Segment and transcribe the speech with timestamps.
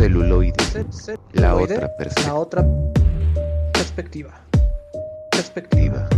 [0.00, 0.54] Celuloide.
[1.34, 2.26] La otra perspectiva.
[2.26, 2.64] La otra
[3.74, 4.40] perspectiva.
[5.30, 6.08] Perspectiva.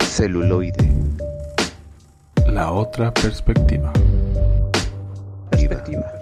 [0.00, 0.88] Celuloide.
[2.46, 3.92] La otra perspectiva.
[5.50, 6.12] Perspectiva.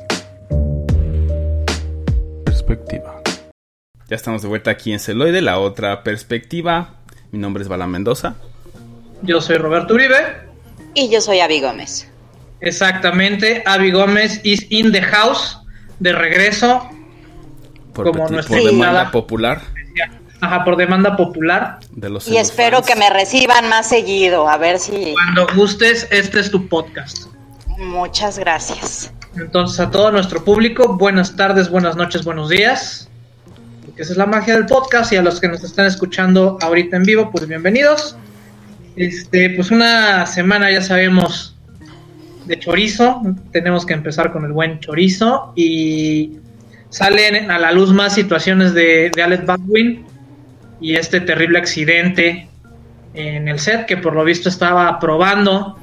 [2.44, 3.22] Perspectiva.
[4.08, 6.94] Ya estamos de vuelta aquí en Celoide, la otra perspectiva.
[7.30, 8.34] Mi nombre es Bala Mendoza.
[9.22, 10.16] Yo soy Roberto Uribe.
[10.94, 12.09] Y yo soy Avi Gómez.
[12.60, 15.58] Exactamente, Avi Gómez is in the house,
[15.98, 16.88] de regreso,
[17.94, 19.60] Por, Como peti- nuestra por demanda popular
[20.42, 21.78] ajá, por demanda popular.
[21.90, 22.86] de los Y espero fans.
[22.86, 25.12] que me reciban más seguido, a ver si...
[25.12, 27.26] Cuando gustes, este es tu podcast.
[27.78, 29.12] Muchas gracias.
[29.36, 33.08] Entonces, a todo nuestro público, buenas tardes, buenas noches, buenos días.
[33.84, 35.12] Porque esa es la magia del podcast.
[35.12, 38.16] Y a los que nos están escuchando ahorita en vivo, pues bienvenidos.
[38.96, 41.54] Este, pues una semana, ya sabemos,
[42.44, 43.22] de chorizo.
[43.52, 45.52] Tenemos que empezar con el buen chorizo.
[45.56, 46.38] Y
[46.90, 50.04] salen a la luz más situaciones de, de Alec Baldwin
[50.80, 52.48] y este terrible accidente
[53.14, 55.78] en el set que por lo visto estaba probando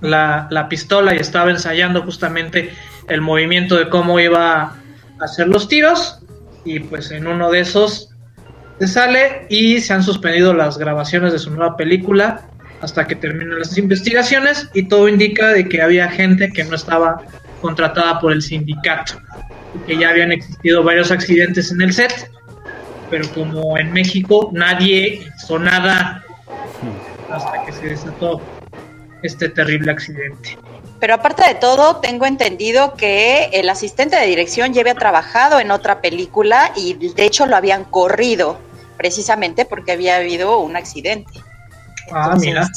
[0.00, 2.70] la, la pistola y estaba ensayando justamente
[3.08, 4.76] el movimiento de cómo iba a
[5.20, 6.20] hacer los tiros
[6.64, 8.10] y pues en uno de esos
[8.78, 12.42] se sale y se han suspendido las grabaciones de su nueva película
[12.80, 17.22] hasta que terminen las investigaciones y todo indica de que había gente que no estaba
[17.60, 19.14] contratada por el sindicato
[19.86, 22.30] que ya habían existido varios accidentes en el set
[23.10, 26.24] pero como en México nadie hizo nada
[27.30, 28.40] hasta que se desató
[29.22, 30.58] este terrible accidente.
[31.00, 35.70] Pero aparte de todo, tengo entendido que el asistente de dirección ya había trabajado en
[35.70, 38.58] otra película y de hecho lo habían corrido
[38.96, 41.40] precisamente porque había habido un accidente.
[42.12, 42.68] Ah, Entonces, mira.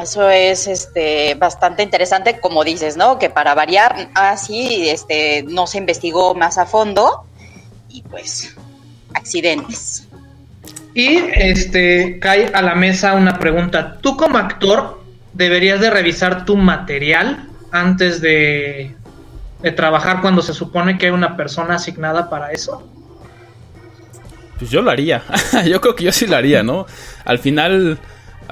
[0.00, 3.18] Eso es este bastante interesante, como dices, ¿no?
[3.18, 7.24] Que para variar, así este, no se investigó más a fondo
[7.88, 8.56] y pues
[9.14, 10.08] accidentes.
[10.94, 13.98] Y este cae a la mesa una pregunta.
[14.00, 18.94] ¿Tú como actor deberías de revisar tu material antes de,
[19.62, 22.86] de trabajar cuando se supone que hay una persona asignada para eso?
[24.58, 25.22] Pues yo lo haría.
[25.66, 26.86] yo creo que yo sí lo haría, ¿no?
[27.24, 27.98] Al final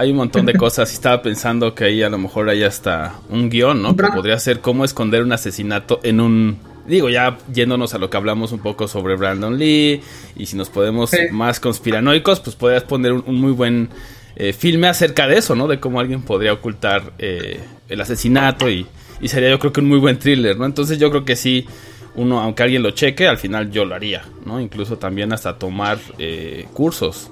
[0.00, 0.92] hay un montón de cosas.
[0.92, 3.94] Estaba pensando que ahí a lo mejor hay hasta un guion, ¿no?
[3.94, 6.58] Que podría ser cómo esconder un asesinato en un.
[6.86, 10.00] Digo, ya yéndonos a lo que hablamos un poco sobre Brandon Lee.
[10.36, 11.18] Y si nos podemos Sí.
[11.32, 13.90] más conspiranoicos, pues podrías poner un, un muy buen
[14.36, 15.68] eh, filme acerca de eso, ¿no?
[15.68, 18.70] De cómo alguien podría ocultar eh, el asesinato.
[18.70, 18.86] Y,
[19.20, 20.64] y sería, yo creo que un muy buen thriller, ¿no?
[20.64, 21.66] Entonces yo creo que sí
[22.14, 24.60] uno, aunque alguien lo cheque, al final yo lo haría, ¿no?
[24.60, 27.30] Incluso también hasta tomar eh, cursos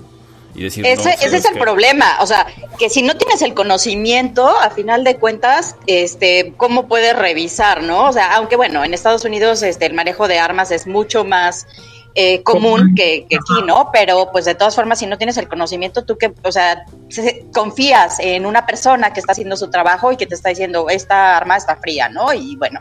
[0.58, 0.86] y decir...
[0.86, 2.46] Ese, no, ese ¿sabes es el problema, o sea,
[2.78, 8.06] que si no tienes el conocimiento, a final de cuentas, este, ¿cómo puedes revisar, no?
[8.06, 11.66] O sea, aunque bueno, en Estados Unidos este, el manejo de armas es mucho más
[12.14, 12.94] eh, común Común.
[12.96, 13.90] que, que aquí, ¿no?
[13.92, 17.46] Pero pues de todas formas, si no tienes el conocimiento, tú que, o sea, se-
[17.52, 21.36] confías en una persona que está haciendo su trabajo y que te está diciendo, esta
[21.36, 22.32] arma está fría, ¿no?
[22.32, 22.80] Y bueno,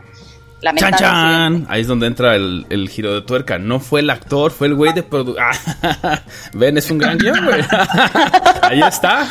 [0.60, 1.66] ¡Chan, chan!
[1.68, 3.58] Ahí es donde entra el, el giro de tuerca.
[3.58, 5.36] No fue el actor, fue el güey de produ...
[5.40, 6.20] Ah,
[6.52, 7.60] Ven, es un gran guion, güey.
[8.62, 9.22] Ahí está.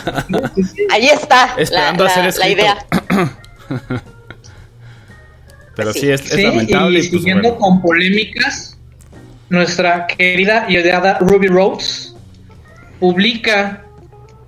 [0.89, 2.61] Ahí está Esperando la, la- la escrito.
[2.61, 2.77] idea.
[5.75, 5.99] Pero Sí.
[5.99, 6.99] sí, es, es Sí, lamentable.
[6.99, 7.57] y y pues, siguiendo bueno.
[7.59, 8.77] con polémicas,
[9.49, 12.15] nuestra querida y odiada Ruby Rhodes
[12.99, 13.83] publica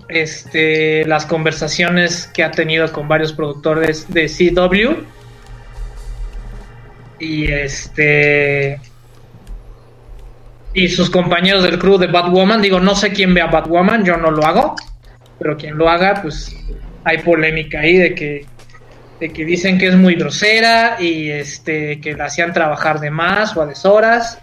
[0.07, 5.03] este, las conversaciones que ha tenido con varios productores de CW.
[7.19, 8.79] Y este.
[10.73, 12.61] Y sus compañeros del crew de Batwoman.
[12.61, 14.75] Digo, no sé quién vea Batwoman, yo no lo hago.
[15.39, 16.55] Pero quien lo haga, pues
[17.03, 18.45] hay polémica ahí de que
[19.19, 23.55] de que dicen que es muy grosera y este que la hacían trabajar de más
[23.57, 24.39] o a deshoras.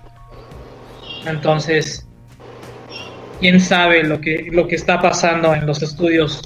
[1.25, 2.07] Entonces,
[3.41, 6.43] quién sabe lo que lo que está pasando en los estudios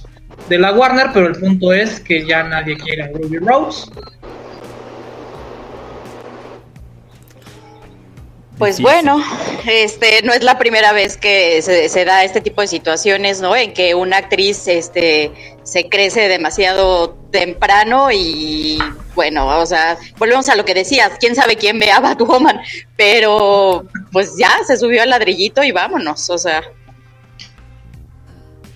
[0.49, 3.91] de la Warner, pero el punto es que ya nadie quiere a Ruby Rose.
[8.61, 9.17] Pues Sí, bueno,
[9.67, 13.57] este no es la primera vez que se, se da este tipo de situaciones, ¿no?
[13.57, 18.79] En que una actriz este se crece demasiado temprano y
[19.15, 22.61] bueno, o sea, volvemos a lo que decías, quién sabe quién ve a Batwoman,
[22.99, 26.63] pero pues ya se subió al ladrillito y vámonos, o sea,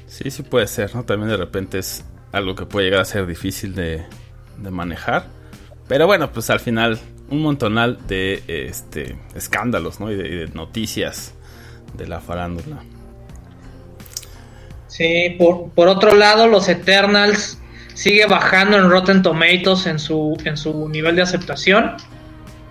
[0.06, 1.04] Sí, sí puede ser, ¿no?
[1.04, 4.06] También de repente es algo que puede llegar a ser difícil de,
[4.56, 5.26] de manejar.
[5.88, 6.98] Pero bueno, pues al final
[7.34, 10.10] un montonal de este escándalos, ¿no?
[10.10, 11.34] Y de, noticias
[11.94, 12.82] de la farándula.
[14.88, 17.58] Sí, por, por otro lado, los Eternals
[17.94, 21.96] sigue bajando en Rotten Tomatoes en su, en su nivel de aceptación.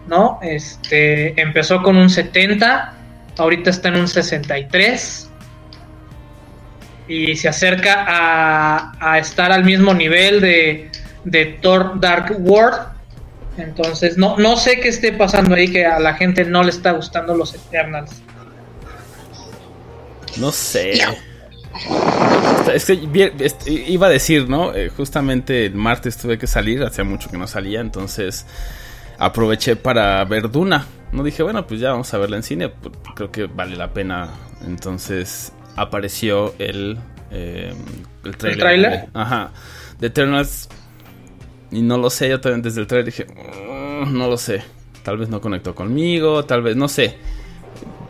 [0.07, 0.39] ¿no?
[0.42, 2.94] Este, empezó con un 70,
[3.38, 5.30] ahorita está en un 63
[7.07, 10.89] y se acerca a, a estar al mismo nivel de,
[11.24, 12.92] de Thor Dark World.
[13.57, 16.91] Entonces, no, no sé qué esté pasando ahí que a la gente no le está
[16.91, 18.21] gustando los Eternals.
[20.38, 20.94] No sé.
[22.73, 23.33] Es que bien,
[23.67, 24.73] iba a decir, ¿no?
[24.73, 28.45] Eh, justamente el martes tuve que salir, hacía mucho que no salía, entonces
[29.17, 30.88] aproveché para ver Duna.
[31.11, 33.94] No dije, bueno, pues ya vamos a verla en cine, pues, creo que vale la
[33.94, 34.29] pena.
[34.65, 36.97] Entonces apareció el,
[37.29, 37.73] eh,
[38.23, 38.53] el trailer.
[38.53, 39.09] ¿El tráiler?
[39.13, 39.51] Ajá.
[40.00, 40.69] De Eternals.
[41.73, 44.63] Y no lo sé, yo también desde el trailer dije, "Mm, no lo sé.
[45.03, 47.17] Tal vez no conectó conmigo, tal vez, no sé.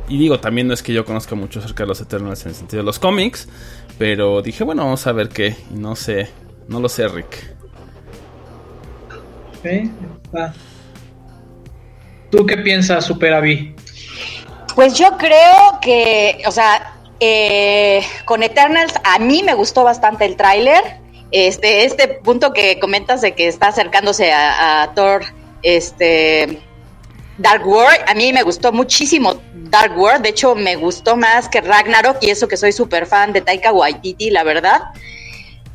[0.10, 2.56] Y digo, también no es que yo conozca mucho acerca de los Eternals en el
[2.56, 3.48] sentido de los cómics.
[3.98, 5.56] Pero dije, bueno, vamos a ver qué.
[5.72, 6.30] Y no sé,
[6.68, 7.54] no lo sé, Rick.
[12.30, 13.76] ¿Tú qué piensas, Super Avi?
[14.76, 20.36] Pues yo creo que, o sea, eh, con Eternals a mí me gustó bastante el
[20.36, 21.03] tráiler.
[21.34, 25.24] Este, este punto que comentas de que está acercándose a, Thor,
[25.64, 26.60] este,
[27.40, 31.60] Dark World, a mí me gustó muchísimo Dark World, de hecho me gustó más que
[31.60, 34.84] Ragnarok y eso que soy súper fan de Taika Waititi, la verdad.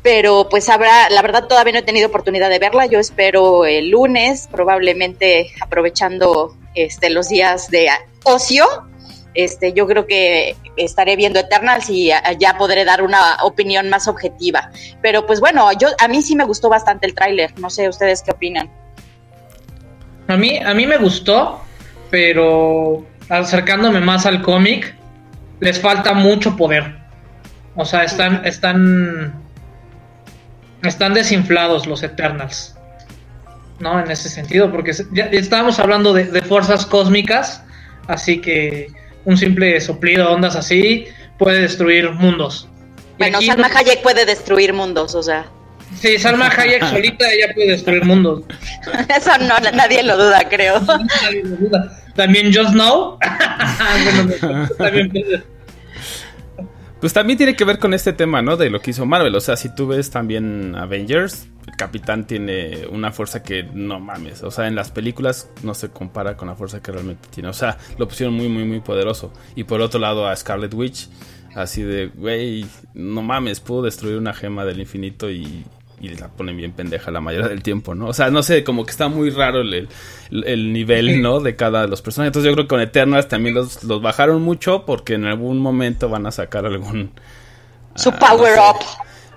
[0.01, 3.89] Pero pues habrá, la verdad todavía no he tenido oportunidad de verla, yo espero el
[3.89, 7.89] lunes, probablemente aprovechando este, los días de
[8.23, 8.65] ocio,
[9.43, 14.69] este, yo creo que estaré viendo Eternals y ya, podré dar una opinión más objetiva.
[15.01, 18.21] Pero pues bueno, yo a mí sí me gustó bastante el tráiler, no sé ustedes
[18.21, 18.69] qué opinan.
[20.27, 21.61] A mí, a mí me gustó,
[22.11, 24.95] pero acercándome más al cómic,
[25.59, 26.97] les falta mucho poder.
[27.75, 29.33] O sea, están, están,
[30.83, 32.75] están desinflados los Eternals.
[33.79, 33.97] ¿No?
[33.97, 34.91] En ese sentido, porque
[35.31, 37.63] estábamos hablando de fuerzas cósmicas,
[38.07, 38.87] así que
[39.25, 41.05] un simple soplido de ondas así
[41.37, 42.67] puede destruir mundos.
[43.17, 45.45] Bueno, aquí Salma Hayek puede destruir mundos, o sea,
[45.99, 48.43] Sí, Salma Hayek solita ella puede destruir mundos.
[49.17, 50.79] eso no, nadie lo duda, creo.
[51.23, 51.99] Nadie lo duda.
[52.15, 53.17] También Just Know.
[54.41, 55.43] Bueno, también puede-
[56.99, 58.57] Pues también tiene que ver con este tema, ¿no?
[58.57, 59.33] De lo que hizo Marvel.
[59.35, 64.43] O sea, si tú ves también Avengers, el Capitán tiene una fuerza que no mames.
[64.43, 67.47] O sea, en las películas no se compara con la fuerza que realmente tiene.
[67.47, 69.31] O sea, lo pusieron muy, muy, muy poderoso.
[69.55, 71.07] Y por otro lado a Scarlet Witch,
[71.55, 75.63] así de, güey, no mames, pudo destruir una gema del infinito y,
[76.01, 78.07] y la ponen bien pendeja la mayoría del tiempo, ¿no?
[78.07, 79.89] O sea, no sé, como que está muy raro el, el,
[80.45, 81.39] el nivel, ¿no?
[81.39, 82.29] De cada de los personajes.
[82.29, 86.09] Entonces yo creo que con Eternals también los, los bajaron mucho porque en algún momento
[86.09, 87.11] van a sacar algún...
[87.95, 88.69] Su ah, power no sé.
[88.71, 88.85] up.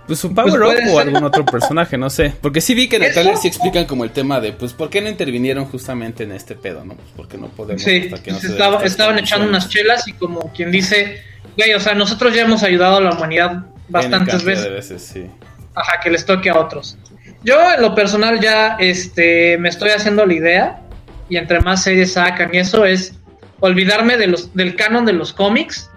[0.06, 1.09] Pues un power Pues up o ser.
[1.09, 2.35] algún otro personaje, no sé.
[2.41, 4.91] Porque sí vi que en el trailer sí explican como el tema de, pues, ¿por
[4.91, 6.94] qué no intervinieron justamente en este pedo, no?
[6.94, 10.53] Pues porque no podemos Sí, hasta que no se estaban echando unas chelas y como
[10.53, 11.23] quien dice,
[11.56, 14.65] güey, o sea, nosotros ya hemos ayudado a la humanidad bastantes veces.
[14.65, 15.26] de veces, sí.
[15.74, 16.96] Ajá, que les toque a otros.
[17.44, 20.80] Yo en lo personal ya este me estoy haciendo la idea
[21.28, 23.14] y entre más series sacan y eso es
[23.60, 25.88] olvidarme de los del canon de los cómics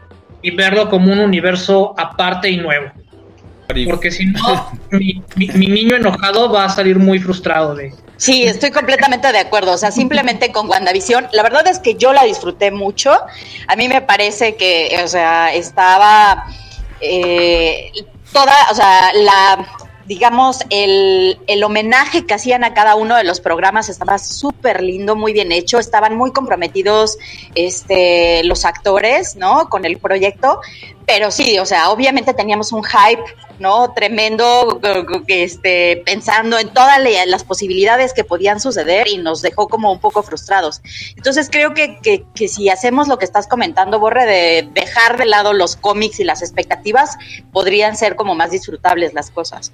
[0.42, 2.92] y verlo como un universo aparte y nuevo.
[3.90, 7.92] Porque si no, mi, mi- mi niño enojado va a salir muy frustrado de...
[8.18, 9.74] Sí, estoy completamente de acuerdo.
[9.74, 13.12] O sea, simplemente con WandaVision, la verdad es que yo la disfruté mucho.
[13.68, 16.46] A mí me parece que, o sea, estaba
[17.02, 17.92] eh,
[18.36, 19.66] toda, o sea, la,
[20.08, 25.16] digamos, el, el homenaje que hacían a cada uno de los programas estaba súper lindo,
[25.16, 25.80] muy bien hecho.
[25.80, 27.18] Estaban muy comprometidos
[27.56, 29.70] este, los actores, ¿no?
[29.70, 30.60] Con el proyecto.
[31.06, 33.24] Pero sí, o sea, obviamente teníamos un hype,
[33.60, 33.94] ¿no?
[33.94, 34.80] Tremendo,
[35.28, 40.24] este, pensando en todas las posibilidades que podían suceder y nos dejó como un poco
[40.24, 40.82] frustrados.
[41.16, 45.54] Entonces creo que, que si hacemos lo que estás comentando, Borre, de dejar de lado
[45.54, 47.18] los cómics y las expectativas,
[47.52, 49.72] podrían ser como más disfrutables las cosas.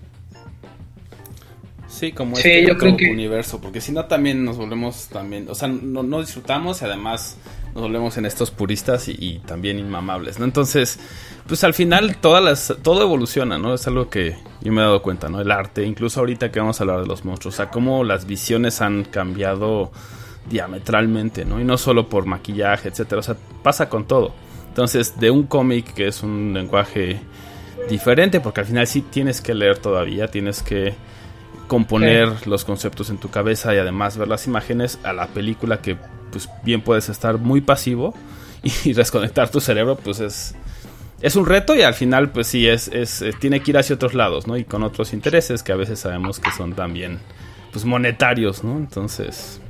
[1.91, 5.07] Sí, como Sí, este yo creo otro que- universo, porque si no también nos volvemos
[5.09, 7.37] también, o sea, no, no disfrutamos y además
[7.75, 10.45] nos volvemos en estos puristas y, y también inmamables, ¿no?
[10.45, 10.99] Entonces,
[11.47, 13.73] pues al final todas las, todo evoluciona, ¿no?
[13.73, 15.41] Es algo que yo me he dado cuenta, ¿no?
[15.41, 18.25] El arte, incluso ahorita que vamos a hablar de los monstruos, o sea, cómo las
[18.25, 19.91] visiones han cambiado
[20.49, 21.59] diametralmente, ¿no?
[21.59, 24.33] Y no solo por maquillaje, etcétera, o sea, pasa con todo.
[24.69, 27.19] Entonces, de un cómic que es un lenguaje
[27.89, 30.93] diferente, porque al final sí tienes que leer todavía, tienes que
[31.71, 35.95] componer los conceptos en tu cabeza y además ver las imágenes a la película que
[36.29, 38.13] pues bien puedes estar muy pasivo
[38.83, 40.53] y desconectar tu cerebro pues es
[41.21, 43.95] es un reto y al final pues sí es, es eh, tiene que ir hacia
[43.95, 47.19] otros lados no y con otros intereses que a veces sabemos que son también
[47.71, 49.61] pues monetarios no entonces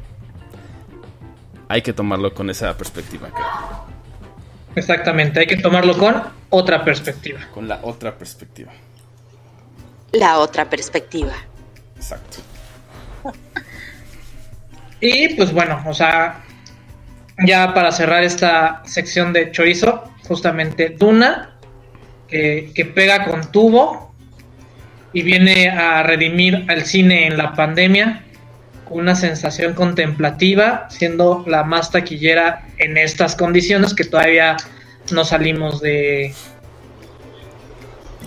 [1.67, 3.85] hay que tomarlo con esa perspectiva, creo.
[4.75, 7.39] Exactamente, hay que tomarlo con otra perspectiva.
[7.53, 8.73] Con la otra perspectiva.
[10.11, 11.31] La otra perspectiva.
[12.01, 12.37] Exacto.
[15.03, 16.43] Y pues bueno, o sea,
[17.47, 21.55] ya para cerrar esta sección de chorizo, justamente Duna,
[22.27, 24.13] que, que pega con tubo
[25.11, 28.23] y viene a redimir al cine en la pandemia
[28.91, 34.55] una sensación contemplativa, siendo la más taquillera en estas condiciones que todavía
[35.11, 36.31] no salimos de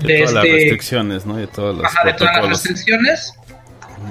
[0.03, 1.37] De, todas las este- restricciones, ¿no?
[1.37, 3.33] De todos los Ajá, de todas las restricciones,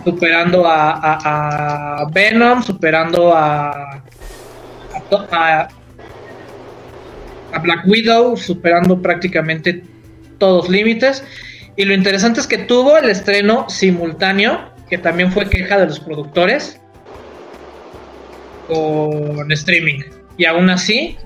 [0.04, 4.02] superando a, Venom, superando a,
[5.32, 5.68] a-
[7.54, 9.84] a Black Widow, superando prácticamente
[10.40, 11.24] todos límites.
[11.76, 16.00] Y lo interesante es que tuvo el estreno simultáneo, que también fue queja de los
[16.00, 16.80] productores,
[18.68, 20.02] con streaming.
[20.38, 21.18] Y aún así,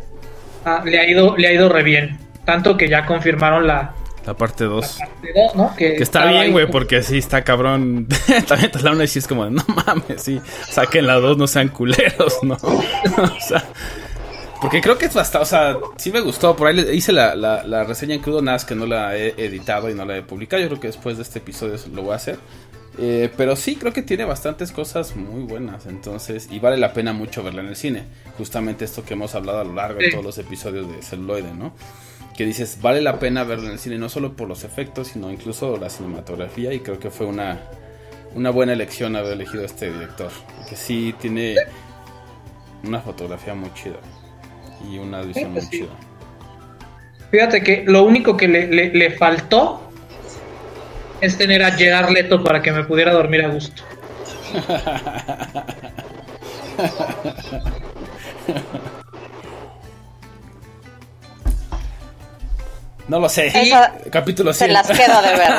[0.66, 2.18] ah, le, ha ido, le ha ido re bien.
[2.46, 3.94] Tanto que ya confirmaron la,
[4.28, 4.98] La parte 2.
[5.00, 5.76] parte 2, ¿no?
[5.76, 8.08] Que está bien, güey, porque sí está cabrón.
[8.48, 10.40] También la una y sí es como, no mames, sí.
[10.70, 12.56] Saquen la 2, no sean culeros, ¿no?
[12.62, 13.64] o sea.
[14.62, 16.56] Porque creo que es bastante, o sea, sí me gustó.
[16.56, 19.16] Por ahí le- hice la, la, la reseña en crudo, nada más que no la
[19.16, 20.62] he editado y no la he publicado.
[20.62, 22.38] Yo creo que después de este episodio lo voy a hacer.
[23.00, 25.86] Eh, pero sí, creo que tiene bastantes cosas muy buenas.
[25.86, 28.06] Entonces, y vale la pena mucho verla en el cine.
[28.38, 31.74] Justamente esto que hemos hablado a lo largo de todos los episodios de Celuloide, ¿no?
[32.38, 35.32] Que dices, vale la pena verla en el cine, no solo por los efectos, sino
[35.32, 36.72] incluso la cinematografía.
[36.72, 37.60] Y creo que fue una,
[38.36, 40.30] una buena elección haber elegido a este director.
[40.70, 41.56] Que sí tiene
[42.84, 43.98] una fotografía muy chida.
[44.90, 45.80] Y una visión pues muy sí.
[45.84, 45.96] chida.
[47.32, 49.90] Fíjate que lo único que le, le- le faltó
[51.20, 53.82] es tener a Gerard Leto para que me pudiera dormir a gusto.
[63.08, 63.52] No lo sé.
[64.12, 64.74] Capítulo se 100.
[64.74, 65.52] las quedo de ver.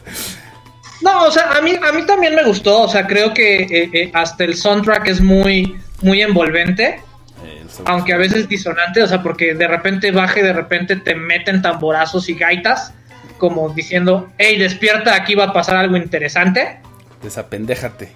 [1.02, 2.82] No, o sea, a mí, a mí también me gustó.
[2.82, 7.00] O sea, creo que eh, eh, hasta el soundtrack es muy, muy envolvente.
[7.44, 7.66] Eh.
[7.86, 11.60] Aunque a veces disonante, o sea, porque de repente baja y de repente te meten
[11.60, 12.94] tamborazos y gaitas,
[13.38, 16.78] como diciendo, hey, despierta, aquí va a pasar algo interesante.
[17.22, 18.12] Desapendéjate.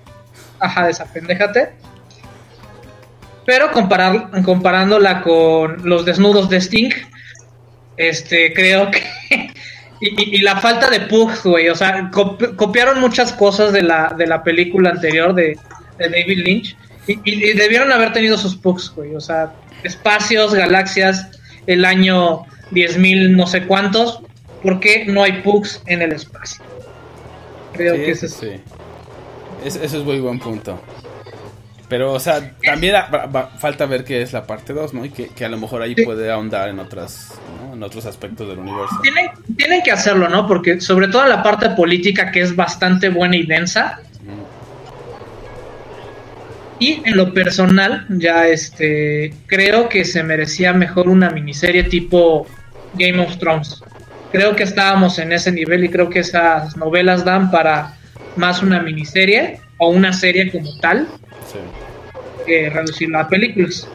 [0.60, 1.72] Ajá, desapendéjate.
[3.46, 6.90] Pero comparar, comparándola con los desnudos de Sting,
[7.96, 9.02] este, creo que.
[10.00, 11.68] y, la falta de pugs, güey.
[11.68, 15.58] O sea, copi- copiaron muchas cosas de la, de la película anterior de,
[15.98, 16.76] de David Lynch.
[17.06, 19.14] Y, debieron haber tenido sus pugs, güey.
[19.14, 19.52] O sea,
[19.84, 21.28] espacios, galaxias,
[21.68, 22.40] el año
[22.72, 24.20] 10.000, no sé cuántos.
[24.62, 26.64] ¿Por qué no hay pugs en el espacio?
[27.74, 28.32] Creo Sí, que ese es.
[28.34, 28.48] sí.
[29.64, 30.80] Es- eso es muy buen punto.
[31.88, 35.04] Pero, o sea, también a- va- va- falta ver qué es la parte 2, ¿no?
[35.04, 36.04] Y que, que a lo mejor ahí Sí.
[36.04, 37.74] puede ahondar en otras, ¿no?
[37.74, 38.96] En otros aspectos del universo.
[39.02, 40.48] Tienen, tienen que hacerlo, ¿no?
[40.48, 44.00] Porque sobre todo la parte política que es bastante buena y densa.
[46.78, 52.46] Y en lo personal, ya este, creo que se merecía mejor una miniserie tipo
[52.94, 53.82] Game of Thrones.
[54.30, 57.94] Creo que estábamos en ese nivel y creo que esas novelas dan para
[58.36, 61.08] más una miniserie o una serie como tal
[61.52, 61.58] Sí.
[62.44, 63.88] que reducirla a películas.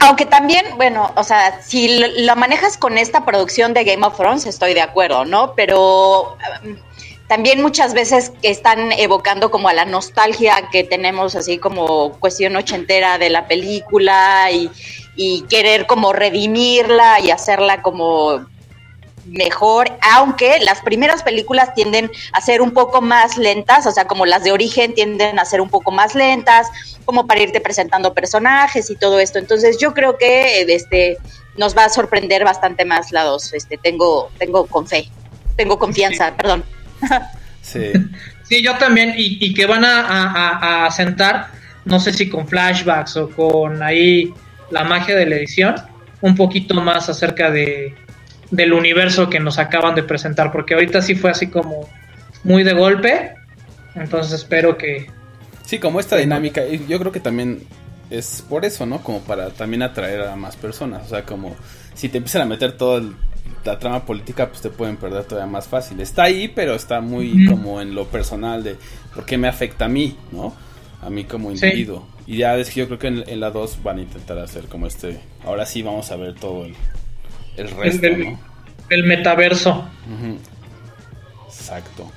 [0.00, 4.16] Aunque también, bueno, o sea, si lo, lo manejas con esta producción de Game of
[4.16, 5.54] Thrones, estoy de acuerdo, ¿no?
[5.54, 6.76] Pero um,
[7.28, 13.16] también muchas veces están evocando como a la nostalgia que tenemos así como cuestión ochentera
[13.18, 14.70] de la película y,
[15.16, 18.44] y querer como redimirla y hacerla como
[19.26, 24.26] mejor, aunque las primeras películas tienden a ser un poco más lentas, o sea, como
[24.26, 26.68] las de origen tienden a ser un poco más lentas,
[27.04, 29.38] como para irte presentando personajes y todo esto.
[29.38, 31.18] Entonces, yo creo que este
[31.56, 33.52] nos va a sorprender bastante más la 2.
[33.54, 35.08] Este, tengo tengo con fe.
[35.56, 36.64] Tengo confianza, perdón.
[37.62, 37.92] Sí.
[38.42, 41.46] Sí, yo también, y, y que van a, a, a sentar,
[41.84, 44.34] no sé si con flashbacks o con ahí
[44.70, 45.76] la magia de la edición,
[46.20, 47.94] un poquito más acerca de
[48.52, 51.88] del universo que nos acaban de presentar, porque ahorita sí fue así como
[52.44, 53.34] muy de golpe,
[53.96, 55.10] entonces espero que...
[55.64, 57.62] Sí, como esta dinámica, y yo creo que también
[58.10, 59.02] es por eso, ¿no?
[59.02, 61.06] Como para también atraer a más personas.
[61.06, 61.56] O sea, como
[61.94, 63.02] si te empiezan a meter toda
[63.64, 65.98] la trama política, pues te pueden perder todavía más fácil.
[66.00, 68.76] Está ahí, pero está muy como en lo personal de
[69.14, 70.54] por qué me afecta a mí, ¿no?
[71.00, 71.64] A mí como Sí.
[71.64, 72.06] individuo.
[72.26, 74.66] Y ya es que yo creo que en, en la 2 van a intentar hacer
[74.66, 75.18] como este.
[75.46, 76.74] Ahora sí vamos a ver todo el,
[77.56, 78.40] el resto, el- ¿no?
[78.90, 79.88] el metaverso.
[81.48, 82.10] Exacto.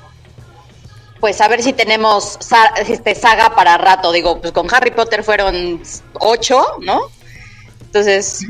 [1.19, 2.37] pues a ver si tenemos
[2.87, 4.11] este, saga para rato.
[4.11, 5.81] Digo, pues con Harry Potter fueron
[6.19, 6.99] ocho, ¿no?
[7.81, 8.45] Entonces,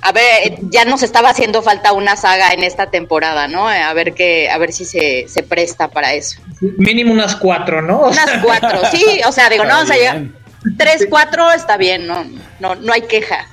[0.00, 3.70] a ver, ya nos estaba haciendo falta una saga en esta temporada, ¿no?
[3.70, 6.40] Eh, A ver qué, a ver si se, se presta para eso.
[6.60, 8.00] Mínimo unas cuatro, ¿no?
[8.02, 10.18] O sea, Unas cuatro, sí, o sea, digo, no Está vamos a llegar.
[10.20, 10.36] bien.
[10.78, 12.24] Tres, cuatro está bien, no,
[12.60, 13.46] no, no hay queja.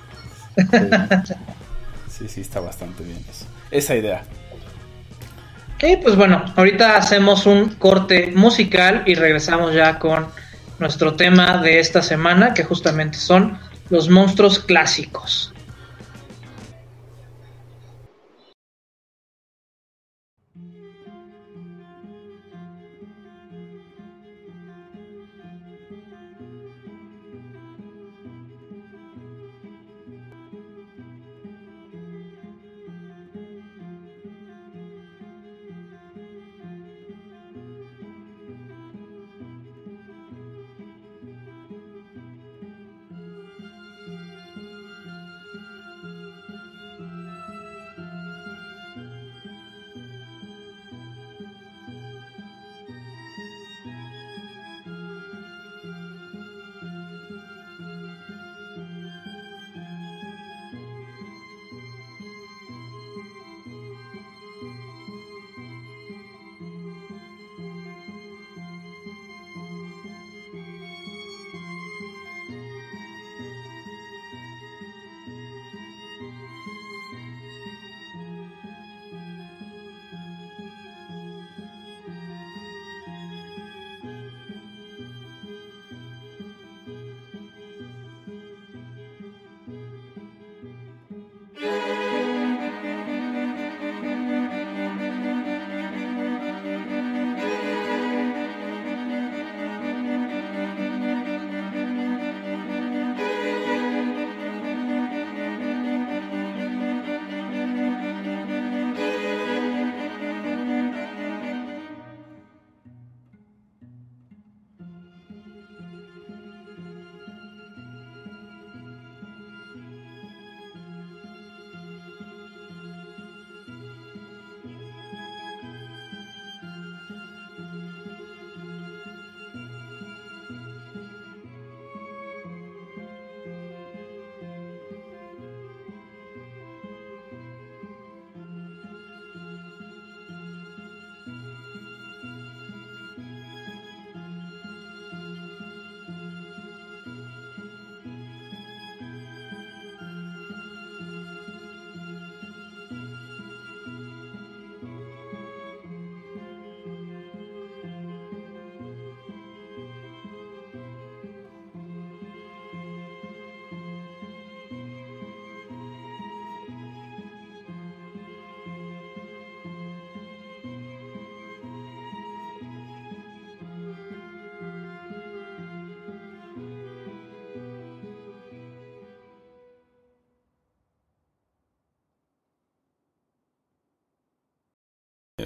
[2.23, 3.45] Sí, sí, está bastante bien eso.
[3.69, 4.23] Esa idea.
[5.81, 10.27] Y pues bueno, ahorita hacemos un corte musical y regresamos ya con
[10.79, 15.52] nuestro tema de esta semana, que justamente son los monstruos clásicos.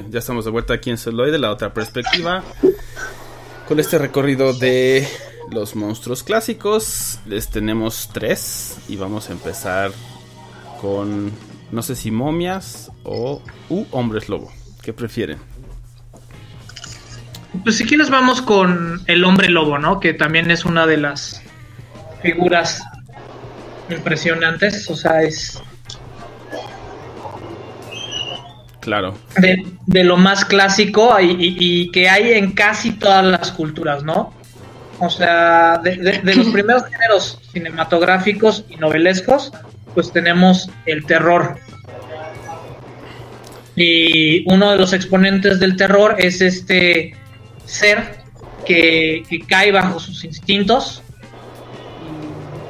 [0.10, 2.44] Ya estamos de vuelta aquí en Celoide, la otra perspectiva.
[3.68, 5.08] Con este recorrido de
[5.52, 9.92] los monstruos clásicos, les tenemos tres y vamos a empezar
[10.82, 11.32] con,
[11.72, 14.52] no sé si momias o u hombres lobo.
[14.82, 15.38] ¿Qué prefieren?
[17.64, 20.00] Pues si quieres vamos con el hombre lobo, ¿no?
[20.00, 21.42] Que también es una de las
[22.22, 22.84] figuras
[23.90, 25.62] impresionantes, o sea, es
[28.88, 33.52] Claro, de, de lo más clásico y, y- y que hay en casi todas las
[33.52, 34.34] culturas, ¿no?
[35.00, 39.52] O sea, de, de- de los primeros géneros cinematográficos y novelescos,
[39.96, 41.58] pues tenemos el terror.
[43.76, 47.16] Y uno de los exponentes del terror es este
[47.66, 48.18] ser
[48.66, 51.04] que, que cae bajo sus instintos.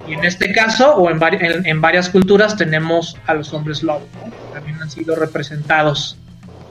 [0.08, 4.06] Y en este caso, o en, en- en varias culturas, tenemos a los hombres lobo,
[4.24, 4.32] ¿no?
[4.32, 6.18] que también han sido representados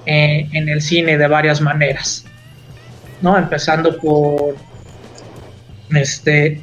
[0.06, 2.24] eh, en el cine de varias maneras.
[3.22, 3.36] ¿no?
[3.36, 4.56] Empezando por
[5.94, 6.60] este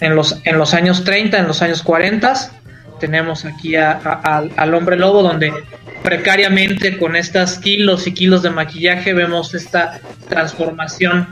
[0.00, 2.32] en los, en los años 30, en los años 40,
[3.00, 5.52] tenemos aquí a- al hombre lobo donde
[6.02, 11.28] precariamente con estas kilos y kilos de maquillaje vemos esta transformación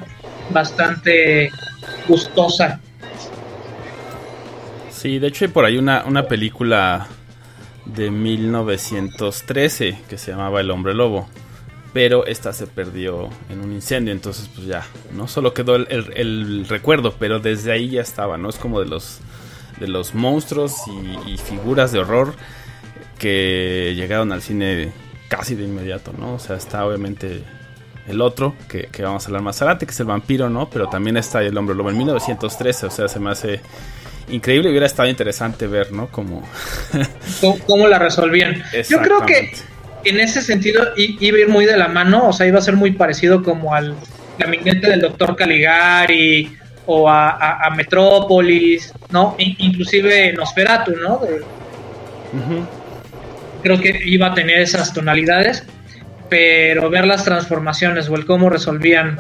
[0.51, 1.51] bastante
[2.07, 2.81] gustosa.
[4.91, 7.07] Sí, de hecho hay por ahí una, una película
[7.95, 11.29] de 1913 que se llamaba El hombre lobo.
[11.93, 17.15] pero esta se perdió en un incendio, entonces pues ya, no solo quedó el, recuerdo,
[17.19, 18.51] pero desde ahí ya estaba, ¿no?
[18.51, 19.21] Es como de los,
[19.81, 22.35] de los monstruos y, y figuras de horror
[23.19, 24.93] que llegaron al cine
[25.29, 26.35] casi de inmediato, ¿no?
[26.35, 27.43] O sea, está obviamente
[28.07, 30.71] el otro, que, que vamos a hablar más adelante, que es el vampiro, ¿no?
[30.71, 33.61] Pero también está el hombre lobo en 1913, o sea, se me hace
[34.31, 36.09] increíble, hubiera estado interesante ver, ¿no?
[36.09, 36.47] Como...
[37.41, 38.63] ¿Cómo, cómo la resolvían?
[38.89, 39.53] Yo creo que
[40.05, 42.77] en ese sentido iba a ir muy de la mano, o sea, iba a ser
[42.77, 43.95] muy parecido como al
[44.39, 49.35] gabinete del doctor Caligari o a, a- a Metrópolis, ¿no?
[49.39, 51.19] In- inclusive Nosferatu, ¿no?
[51.19, 51.43] De-
[52.39, 52.67] Ujú.
[53.63, 55.65] creo que iba a tener esas tonalidades,
[56.29, 59.19] pero ver las transformaciones o el cómo resolvían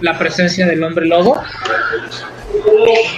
[0.00, 1.40] la, presencia del hombre lobo,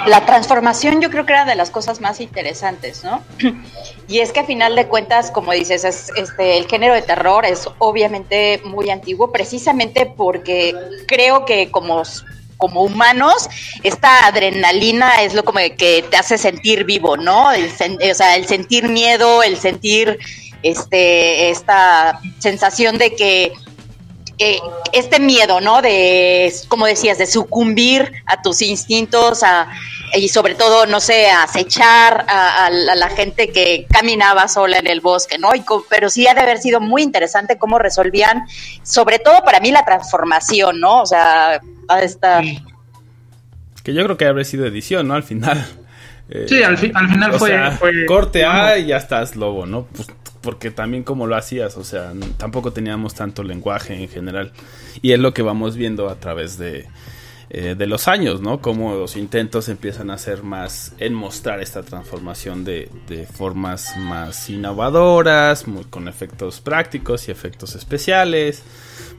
[0.07, 3.23] La transformación yo creo que era de las cosas más interesantes, ¿no?
[4.09, 7.45] Y es que a final de cuentas, como dices, es, este, el género de terror
[7.45, 10.75] es obviamente muy antiguo, precisamente porque
[11.07, 12.03] creo que como,
[12.57, 13.49] como humanos,
[13.83, 17.53] esta adrenalina es lo como que te hace sentir vivo, ¿no?
[17.53, 20.19] El sen- o sea, el sentir miedo, el sentir
[20.63, 23.53] este, esta sensación de que
[24.39, 24.59] eh,
[24.93, 25.83] este miedo, ¿no?
[25.83, 29.69] De, como decías, de sucumbir a tus instintos a,
[30.15, 34.49] y sobre todo, no sé, a acechar a, a la a la gente que caminaba
[34.49, 35.55] sola en el bosque, ¿no?
[35.55, 38.47] Y pero sí ha de haber sido muy interesante cómo resolvían,
[38.83, 41.03] sobre todo para mí, la transformación, ¿no?
[41.03, 42.45] O sea, ha de estar...
[43.83, 45.15] Que yo creo que habría sido edición, ¿no?
[45.15, 45.67] Al final.
[46.31, 49.35] Eh, Sí, al, fi- al final o fue, sea, fue- corte A y ya estás
[49.35, 49.87] lobo, ¿no?
[49.87, 50.09] Pues
[50.41, 54.53] porque también como lo hacías, o sea, tampoco teníamos tanto lenguaje en general.
[55.03, 56.87] Y es lo que vamos viendo a través de,
[57.51, 58.61] eh, de los años, ¿no?
[58.61, 64.51] Como los intentos empiezan a hacer más en mostrar esta transformación de, de formas más
[64.51, 68.63] innovadoras, con efectos prácticos y efectos especiales.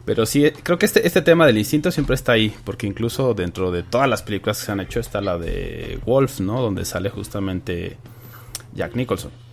[0.06, 3.72] Pero sí, creo que este, este tema del instinto siempre está ahí, porque incluso dentro
[3.72, 6.62] de todas las películas que se han hecho está la de Wolf, ¿no?
[6.62, 7.98] Donde sale justamente
[8.74, 9.49] Jack Nicholson.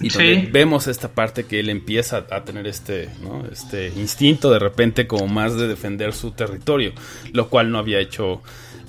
[0.00, 0.48] Y donde Sí.
[0.50, 3.44] vemos esta parte que él empieza a tener este, ¿no?
[3.52, 6.92] este instinto de repente como más de defender su territorio,
[7.32, 8.40] lo cual no había hecho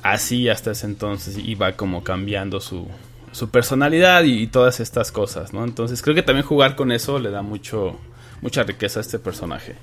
[0.04, 2.88] así hasta ese entonces y va como cambiando su,
[3.32, 5.64] su personalidad y, y todas estas cosas, ¿no?
[5.64, 8.00] Entonces creo que también jugar con eso le da mucho
[8.42, 9.76] mucha riqueza a este personaje.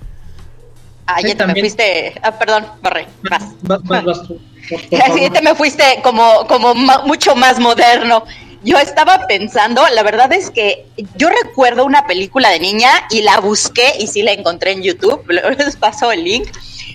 [1.07, 2.14] Ah, Sí, ya te me también- fuiste...
[2.23, 3.45] Ah, perdón, Barre, vas.
[3.62, 7.59] Vas- vas- vas tú, por- por Así te me fuiste como, como ma- mucho más
[7.61, 8.25] moderno.
[8.62, 10.85] Yo estaba pensando, la verdad es que
[11.16, 15.23] yo recuerdo una película de niña y la busqué y sí la encontré en YouTube,
[15.59, 16.49] les paso el link,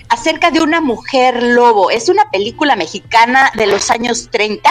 [0.10, 1.90] acerca de una mujer lobo.
[1.90, 4.70] Es una película mexicana de los años 30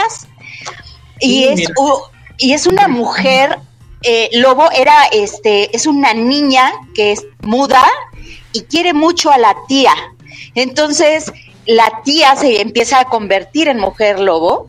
[1.21, 1.75] y, Sí, es, mira.
[1.79, 2.03] u-
[2.39, 3.59] y es una mujer,
[4.03, 7.85] eh, lobo era, este, es una niña que es muda
[8.53, 9.95] y quiere mucho a la tía.
[10.55, 11.33] Entonces,
[11.67, 14.69] la tía se empieza a convertir en mujer lobo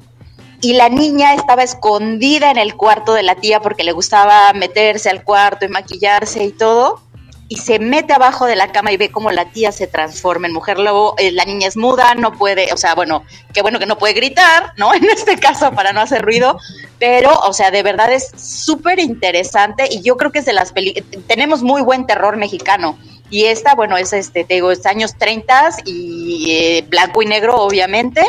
[0.63, 5.09] y la niña estaba escondida en el cuarto de la tía porque le gustaba meterse
[5.09, 7.01] al cuarto y maquillarse y todo.
[7.49, 10.53] Y se mete abajo de la cama y ve cómo la tía se transforma en
[10.53, 11.15] mujer lobo.
[11.17, 14.13] Eh, la niña es muda, no puede, o sea, bueno, qué bueno que no puede
[14.13, 14.93] gritar, ¿no?
[14.93, 16.57] En este caso, para no hacer ruido.
[16.97, 20.71] Pero, o sea, de verdad es súper interesante y yo creo que es de las
[20.71, 21.09] películas.
[21.27, 22.97] Tenemos muy buen terror mexicano.
[23.29, 27.57] Y esta, bueno, es este, te digo, es años 30 y eh, blanco y negro,
[27.57, 28.21] obviamente.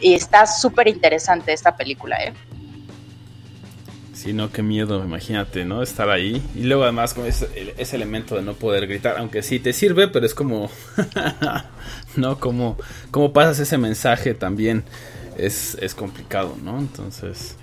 [0.00, 2.32] Y está súper interesante esta película, ¿eh?
[4.14, 5.82] Sí, no, qué miedo, imagínate, ¿no?
[5.82, 6.42] Estar ahí.
[6.54, 10.08] Y luego además con ese, ese elemento de no poder gritar, aunque sí te sirve,
[10.08, 10.70] pero es como,
[12.16, 12.38] ¿no?
[12.38, 12.76] Como,
[13.10, 14.84] como pasas ese mensaje también
[15.38, 16.78] es, es complicado, ¿no?
[16.78, 17.56] Entonces,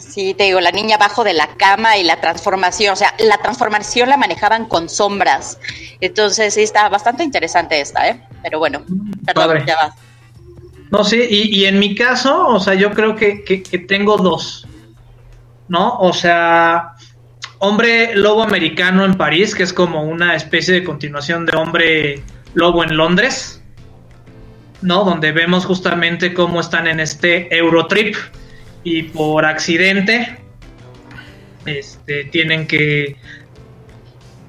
[0.00, 3.38] Sí, te digo, la niña abajo de la cama y la transformación, o sea, la
[3.38, 5.58] transformación la manejaban con sombras.
[6.00, 8.22] Entonces, sí, está bastante interesante esta, ¿eh?
[8.42, 8.84] Pero bueno,
[9.24, 9.64] perdón, Padre.
[9.66, 9.94] ya vas.
[10.90, 14.66] No, sí, y, y en mi caso, o sea, yo creo que, que- tengo dos,
[15.68, 15.98] ¿no?
[15.98, 16.94] O sea,
[17.58, 22.22] Hombre Lobo Americano en París, que es como una especie de continuación de Hombre
[22.54, 23.62] Lobo en Londres,
[24.80, 25.04] ¿no?
[25.04, 28.14] Donde vemos justamente cómo están en este Eurotrip
[28.84, 30.38] y por accidente
[31.66, 33.16] este, tienen que...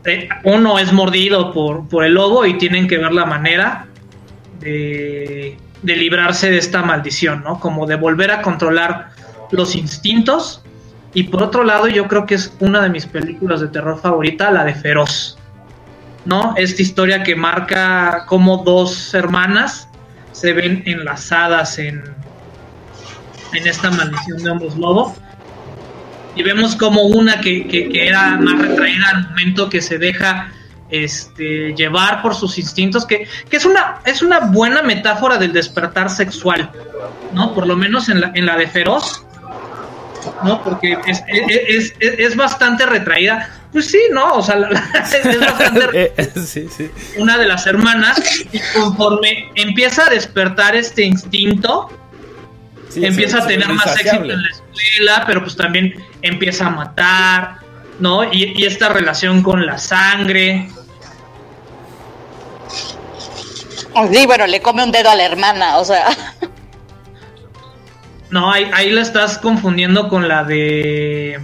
[0.05, 3.87] eh, uno es mordido por, por el lobo y tienen que ver la manera
[4.59, 7.59] de, de librarse de esta maldición, ¿no?
[7.59, 9.09] Como de volver a controlar
[9.51, 10.61] los instintos.
[11.13, 14.51] Y por otro lado, yo creo que es una de mis películas de terror favorita,
[14.51, 15.37] la de Feroz.
[16.25, 16.53] ¿No?
[16.57, 19.87] Esta historia que marca cómo dos hermanas
[20.33, 22.03] se ven enlazadas en,
[23.53, 25.15] en esta maldición de hombres lobo.
[26.35, 30.51] Y vemos como una que, que- que era más retraída al momento que se deja
[30.89, 36.09] este, llevar por sus instintos, que, que, es, una, es una buena metáfora del despertar
[36.09, 36.71] sexual,
[37.33, 37.53] ¿no?
[37.53, 39.25] Por lo menos en la, en la de Feroz,
[40.43, 40.63] ¿no?
[40.63, 43.55] Porque es, es, es, es bastante retraída.
[43.71, 44.33] Pues sí, ¿no?
[44.33, 44.79] O sea, la, la,
[45.23, 46.89] es bastante Eh, sí, sí.
[47.17, 48.19] una de las hermanas
[48.51, 51.89] y conforme empieza a despertar este instinto,
[52.89, 57.57] Sí, empieza a tener más éxito en la escuela, pero pues también empieza a matar,
[57.99, 58.23] ¿no?
[58.23, 60.69] Y, y esta relación con la sangre.
[64.11, 66.05] Sí, bueno, le come un dedo a la hermana, o sea.
[68.29, 71.39] No, ahí, ahí la estás confundiendo con la de.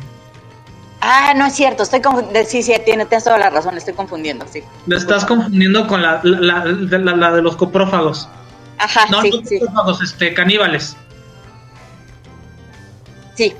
[1.01, 2.49] Ah, no es cierto, estoy confundiendo.
[2.49, 4.63] Sí, sí, tiene, tienes toda la razón, estoy confundiendo, sí.
[4.87, 8.27] La estás confundiendo con la, la, la- la- la de los coprófagos.
[8.77, 10.95] Ajá, No, sí, no sí, coprófagos, este, caníbales.
[13.35, 13.55] sí.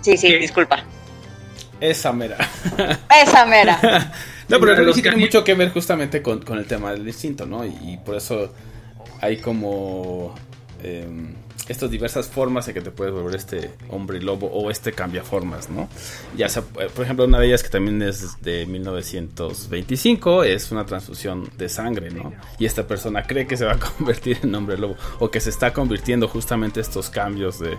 [0.00, 0.36] Sí, sí, ¿Qué?
[0.38, 0.80] disculpa.
[1.80, 2.36] Esa mera.
[3.22, 3.78] Esa mera.
[4.48, 7.06] No, pero creo que sí tiene mucho que ver justamente con, con el tema del
[7.06, 7.64] instinto, ¿no?
[7.64, 8.52] Y, y por eso
[9.20, 10.34] hay como
[10.82, 11.34] em,
[11.68, 15.88] estas diversas formas en que te puedes volver este hombre lobo o este cambiaformas, ¿no?
[16.36, 20.84] Ya sea, eh, por ejemplo, una de ellas que también es de 1925 es una
[20.84, 22.32] transfusión de sangre, ¿no?
[22.58, 25.50] Y esta persona cree que se va a convertir en hombre lobo o que se
[25.50, 27.78] está convirtiendo justamente estos cambios de,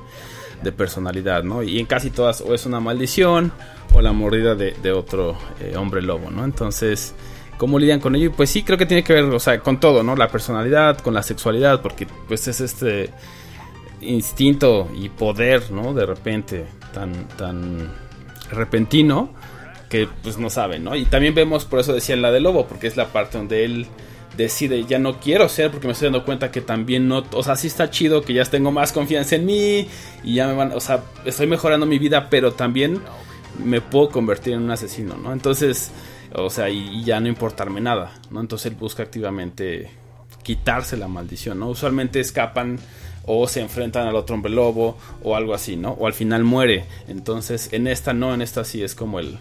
[0.64, 1.62] de personalidad, ¿no?
[1.62, 3.52] Y en casi todas o es una maldición
[3.94, 6.44] o la mordida de, de otro eh, hombre lobo, ¿no?
[6.44, 7.14] Entonces,
[7.58, 8.32] ¿cómo lidian con ello?
[8.32, 10.16] Pues sí, creo que tiene que ver, o sea, con todo, ¿no?
[10.16, 13.12] La personalidad, con la sexualidad, porque pues es este
[14.06, 15.94] instinto y poder, ¿no?
[15.94, 17.92] De repente, tan, tan
[18.52, 19.30] repentino
[19.90, 20.96] que pues no saben, ¿no?
[20.96, 23.88] Y también vemos, por eso decía la de lobo, porque es la parte donde él
[24.36, 27.56] decide, ya no quiero ser, porque me estoy dando cuenta que también no, o sea,
[27.56, 29.88] sí está chido que ya tengo más confianza en mí
[30.24, 33.00] y ya me van, o sea, estoy mejorando mi vida, pero también
[33.64, 35.32] me puedo convertir en un asesino, ¿no?
[35.32, 35.92] Entonces,
[36.34, 38.42] o sea, y, y ya no importarme nada, ¿no?
[38.42, 39.90] Entonces él busca activamente
[40.44, 41.70] quitarse la maldición, ¿no?
[41.70, 42.78] Usualmente escapan
[43.26, 45.92] o se enfrentan al otro hombre lobo o algo así, ¿no?
[45.92, 46.86] O al final muere.
[47.08, 49.38] Entonces, en esta no, en esta sí es como el...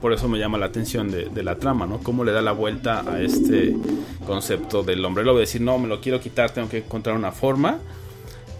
[0.00, 1.98] Por eso me llama la atención de, de la trama, ¿no?
[1.98, 3.74] Cómo le da la vuelta a este
[4.26, 5.38] concepto del hombre lobo.
[5.38, 7.78] Decir, no, me lo quiero quitar, tengo que encontrar una forma.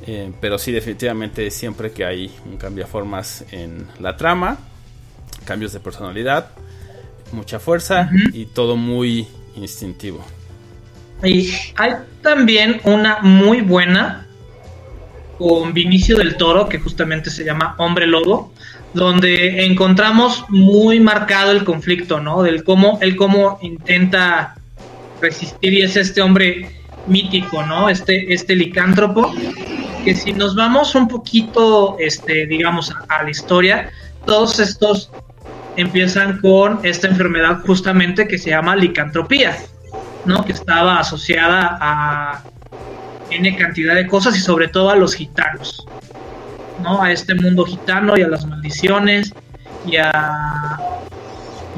[0.07, 4.59] Eh, pero sí, definitivamente siempre que hay un cambiaformas en la trama,
[5.45, 6.51] cambios de personalidad,
[7.33, 9.27] mucha fuerza y todo muy
[9.57, 10.25] instintivo.
[11.25, 14.26] Y hay también una muy buena
[15.39, 18.53] con Vinicio del Toro, que justamente se llama Hombre Lobo,
[18.95, 22.43] donde encontramos muy marcado el conflicto, ¿no?
[22.43, 24.57] Del cómo él cómo intenta
[25.21, 26.71] resistir y es este hombre
[27.07, 27.89] mítico, ¿no?
[27.89, 29.35] Este, este licántropo,
[30.05, 33.91] que si nos vamos un poquito, este, digamos, a, a la historia,
[34.25, 35.11] todos estos
[35.77, 39.57] empiezan con esta enfermedad justamente que se llama licantropía,
[40.25, 40.45] ¿no?
[40.45, 42.43] Que estaba asociada a
[43.31, 45.87] N cantidad de cosas y sobre todo a los gitanos,
[46.83, 47.03] ¿no?
[47.03, 49.33] A este mundo gitano y a las maldiciones
[49.85, 50.79] y a,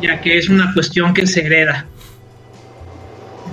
[0.01, 1.87] y a que es una cuestión que se hereda.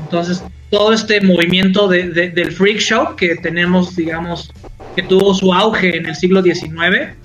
[0.02, 4.52] Entonces, todo este movimiento de, de- del freak show que tenemos, digamos,
[4.96, 7.16] que tuvo su auge en el siglo XIX,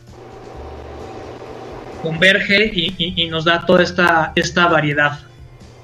[2.03, 5.19] converge y, y- y nos da toda esta, esta variedad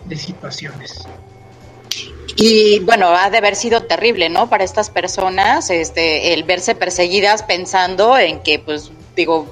[0.05, 1.07] de situaciones.
[2.37, 4.49] Y bueno, ha de haber sido terrible, ¿no?
[4.51, 9.47] Para estas personas, este, el verse perseguidas pensando en que, pues, digo,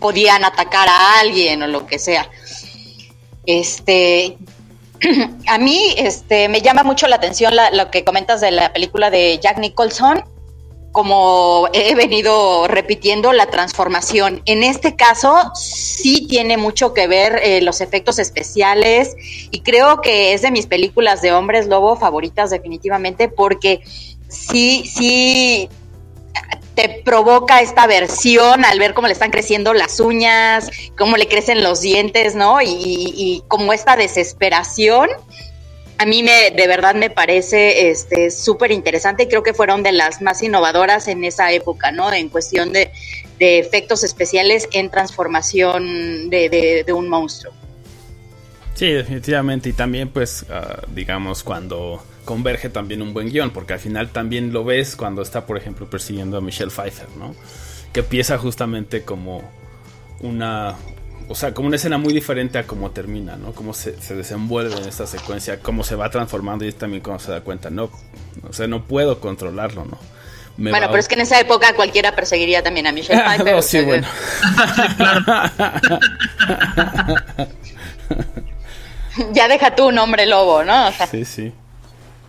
[0.00, 2.28] podían atacar a alguien o lo que sea.
[3.46, 4.36] Este,
[5.48, 9.10] a mí, este, me llama mucho la atención la- lo que comentas de la película
[9.10, 10.24] de Jack Nicholson,
[10.98, 14.42] como he venido repitiendo, la transformación.
[14.46, 19.14] En este caso, sí tiene mucho que ver eh, los efectos especiales
[19.52, 23.80] y creo que es de mis películas de hombres lobo favoritas definitivamente porque
[24.28, 25.68] sí, sí
[26.74, 31.62] te provoca esta versión al ver cómo le están creciendo las uñas, cómo le crecen
[31.62, 32.60] los dientes, ¿no?
[32.60, 35.08] Y, y- y como esta desesperación
[35.98, 39.92] a mí me, de verdad me parece este súper interesante y creo que fueron de
[39.92, 42.12] las más innovadoras en esa época, ¿no?
[42.12, 42.90] En cuestión de,
[43.38, 47.52] de efectos especiales en transformación de, de- un monstruo.
[48.74, 49.70] Sí, definitivamente.
[49.70, 54.52] Y también, pues, ah, digamos, cuando converge también un buen guion, porque al final también
[54.52, 57.34] lo ves cuando está, por ejemplo, persiguiendo a Michelle Pfeiffer, ¿no?
[57.92, 59.42] Que empieza justamente como
[60.20, 60.76] una...
[61.30, 63.52] O sea, como una escena muy diferente a cómo termina, ¿no?
[63.52, 67.30] Cómo se, se desenvuelve en esta secuencia, cómo se va transformando y también cuando se
[67.32, 67.90] da cuenta, no,
[68.48, 69.98] o sea, no puedo controlarlo, ¿no?
[70.56, 73.34] Me bueno, va- pero es que en esa época cualquiera perseguiría también a Michelle Ah,
[73.36, 73.52] Pfeiffer.
[73.52, 74.06] no, o sí, bueno.
[79.32, 80.88] ya deja tú un hombre lobo, ¿no?
[80.88, 81.52] O sea, Sí, sí.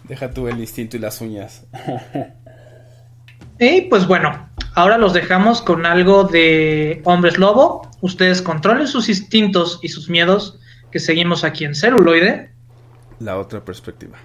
[0.04, 1.64] Deja tú el instinto y las uñas.
[3.60, 7.89] Y pues bueno, ahora los dejamos con algo de hombres lobo.
[8.02, 10.60] Ustedes controlen sus instintos y sus miedos,
[10.92, 12.52] que seguimos aquí en celuloide.
[13.20, 14.18] La otra perspectiva.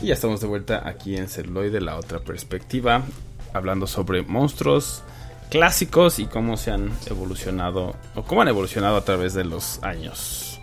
[0.00, 3.02] Y ya estamos de vuelta aquí en Celuloide, la otra perspectiva,
[3.52, 5.02] hablando sobre monstruos
[5.50, 10.60] clásicos y cómo se han evolucionado o cómo han evolucionado a través de los años.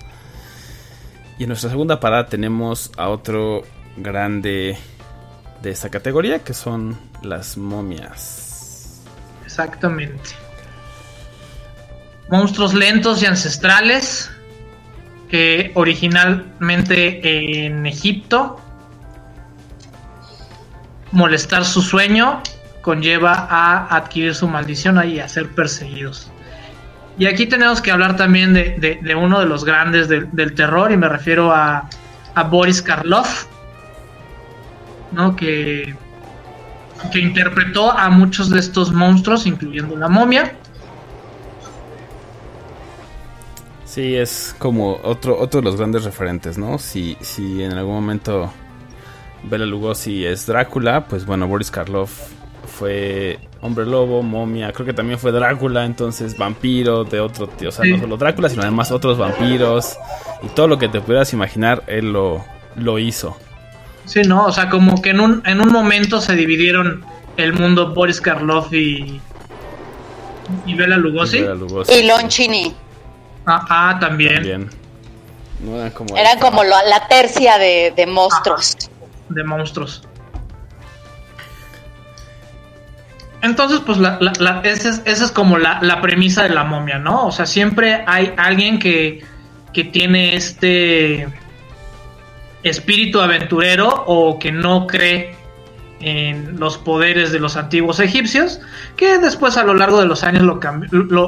[1.37, 3.63] Y en nuestra segunda parada tenemos a otro
[3.97, 4.77] grande
[5.61, 9.01] de esta categoría que son las momias.
[9.43, 10.31] Exactamente.
[12.29, 14.32] Monstruos lentos y ancestrales
[15.33, 18.61] que originalmente en Egipto
[21.11, 22.43] molestar su sueño
[22.83, 26.31] conlleva a adquirir su maldición y a ser perseguidos.
[27.17, 30.97] Y aquí tenemos que hablar también de, de, uno de los grandes del terror, y
[30.97, 31.89] me refiero a,
[32.35, 33.47] a Boris Karloff,
[35.13, 35.35] ¿no?
[35.35, 35.95] que,
[37.11, 40.55] que interpretó a muchos de estos monstruos, incluyendo la momia.
[43.93, 46.79] Sí, es como otro, otro de los grandes referentes, ¿no?
[46.79, 48.51] Si, si en algún momento
[49.43, 52.11] Bela Lugosi es Drácula, pues bueno, Boris Karloff
[52.65, 57.71] fue hombre lobo, momia, creo que también fue Drácula, entonces vampiro de otro tío, o
[57.71, 59.95] sea, no solo Drácula, sino además otros vampiros
[60.41, 62.43] y todo lo que te pudieras imaginar, él lo,
[62.75, 63.37] lo hizo.
[64.05, 67.05] Sí, no, o sea, como que en un, en un momento se dividieron
[67.37, 69.21] el mundo Boris Karloff y,
[70.65, 71.37] y Bela Lugosi.
[71.37, 72.73] Y, Lon Chini.
[73.45, 74.69] Ah, ah, también.
[75.65, 78.77] eran como, eran como la, tercia de, de monstruos.
[79.29, 80.03] de monstruos.
[83.41, 87.27] Entonces, pues la, la, esa, es, como la, la, premisa de la momia, ¿no?
[87.27, 89.21] O sea, siempre hay alguien que,
[89.73, 91.27] que tiene este
[92.63, 95.35] espíritu aventurero o que no cree
[96.03, 98.59] en los poderes de los antiguos egipcios,
[98.95, 100.59] que después a lo largo de los años lo,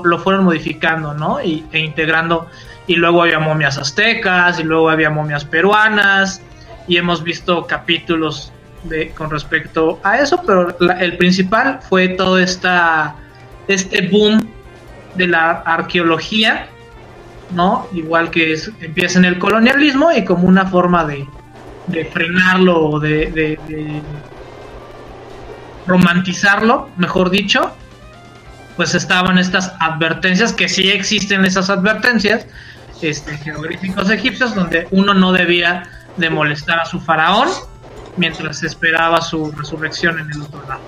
[0.04, 1.42] lo, fueron modificando, ¿no?
[1.42, 2.48] Y, e integrando,
[2.88, 6.42] y luego había momias aztecas, y luego había momias peruanas,
[6.88, 8.52] y hemos visto capítulos
[8.84, 13.16] de, con respecto a eso, pero el principal fue todo esta,
[13.68, 14.48] este boom
[15.16, 16.68] de la arqueología
[17.52, 17.88] ¿no?
[17.94, 21.28] Igual que empieza en el colonialismo y como una forma de,
[21.88, 23.60] de frenarlo de,
[25.88, 27.72] romantizarlo, mejor dicho,
[28.76, 32.46] pues estaban estas advertencias, que sí existen esas advertencias,
[33.02, 37.50] este, geográficos egipcios, donde uno no debía de molestar a su faraón
[38.18, 40.82] mientras esperaba su resurrección en el otro lado.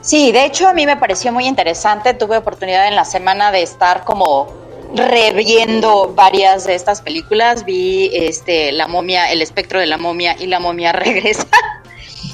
[0.00, 2.14] Sí, de hecho a mí me pareció muy interesante.
[2.14, 4.54] Tuve oportunidad en la semana de estar como
[4.94, 7.64] reviendo varias de estas películas.
[7.64, 11.48] Vi este La momia, El espectro de la momia y La momia regresa.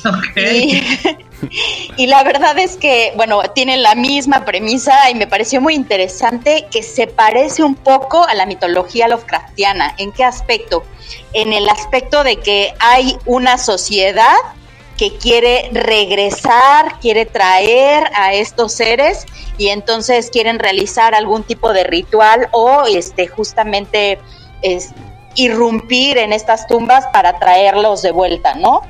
[1.96, 6.66] Y, la verdad es que, bueno, tienen la misma premisa y me pareció muy interesante
[6.70, 9.94] que se parece un poco a la mitología Lovecraftiana.
[9.98, 10.84] ¿En qué aspecto?
[11.32, 14.36] En el aspecto de que hay una sociedad
[14.96, 19.26] que quiere regresar, quiere traer a estos seres
[19.58, 24.18] y entonces quieren realizar algún tipo de ritual o este justamente
[24.62, 24.92] es,
[25.34, 28.82] irrumpir en estas tumbas para traerlos de vuelta, ¿no?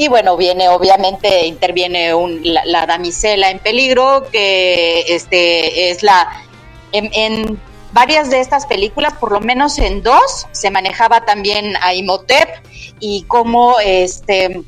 [0.00, 6.42] Y bueno, viene obviamente interviene la, damisela en peligro que este es la
[6.90, 7.60] en, en,
[7.92, 12.48] varias de estas películas, por lo menos en dos, se manejaba también a Imhotep
[12.98, 14.62] y cómo este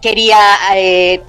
[0.00, 0.38] quería,
[0.74, 1.20] eh,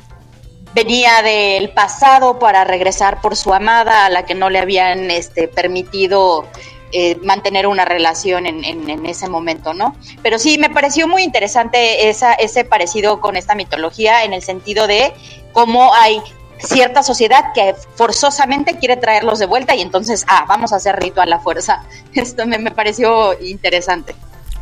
[0.74, 5.50] venía del pasado para regresar por su amada, a la que no le habían este,
[5.50, 6.48] permitido
[6.92, 9.96] eh, mantener una relación en, ese momento, ¿no?
[10.24, 14.88] Pero sí, me pareció muy interesante esa, ese parecido con esta mitología en el sentido
[14.88, 15.14] de
[15.52, 16.22] cómo hay
[16.60, 21.28] cierta sociedad que forzosamente quiere traerlos de vuelta y entonces, ah, vamos a hacer ritual
[21.28, 21.84] a la fuerza.
[22.14, 24.16] Esto me, pareció interesante.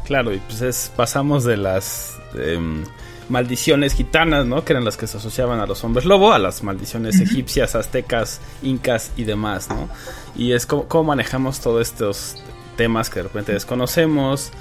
[0.05, 2.17] Claro, y pues es, pasamos de las...
[2.35, 2.83] Em,
[3.29, 4.63] maldiciones gitanas, ¿no?
[4.63, 8.41] Que eran las que se asociaban a los hombres lobo, a las maldiciones egipcias, aztecas,
[8.61, 9.89] incas y demás, ¿no?
[10.35, 12.35] Y es como, manejamos todos estos
[12.77, 14.51] temas que de repente desconocemos,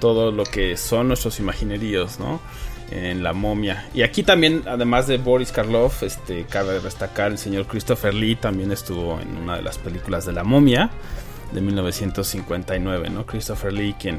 [0.00, 2.40] todo lo que son nuestros imagineríos, ¿no?
[2.90, 3.88] En la momia.
[3.94, 8.72] Y aquí también, además de Boris Karloff, este, cabe destacar el señor Christopher Lee, también
[8.72, 10.90] estuvo en una de las películas de la momia
[11.52, 13.24] de 1959, ¿no?
[13.26, 14.18] Christopher Lee, quien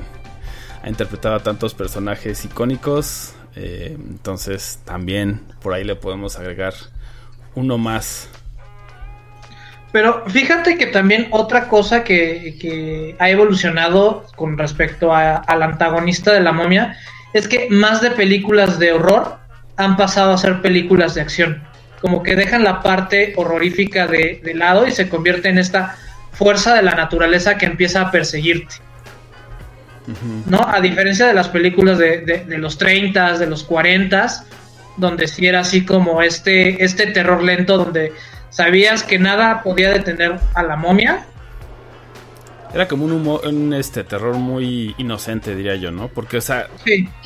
[0.81, 6.73] ha interpretado a tantos personajes icónicos, eh, entonces también por ahí le podemos agregar
[7.55, 8.29] uno más.
[9.91, 16.53] Pero fíjate que también otra cosa que, ha evolucionado con respecto al antagonista de la
[16.53, 16.97] momia
[17.33, 19.37] es que más de películas de horror
[19.75, 21.63] han pasado a ser películas de acción.
[21.99, 25.97] Como que dejan la parte horrorífica de lado y se convierte en esta
[26.31, 28.75] fuerza de la naturaleza que empieza a perseguirte.
[30.45, 30.67] ¿No?
[30.67, 34.45] A diferencia de las películas de, los 30, de los 40,
[34.97, 38.13] donde sí era así como este, este terror lento, donde
[38.49, 41.25] sabías que nada podía detener a la momia.
[42.73, 46.07] Era como un, un este terror muy inocente, diría yo, ¿no?
[46.07, 46.67] Porque, o sea,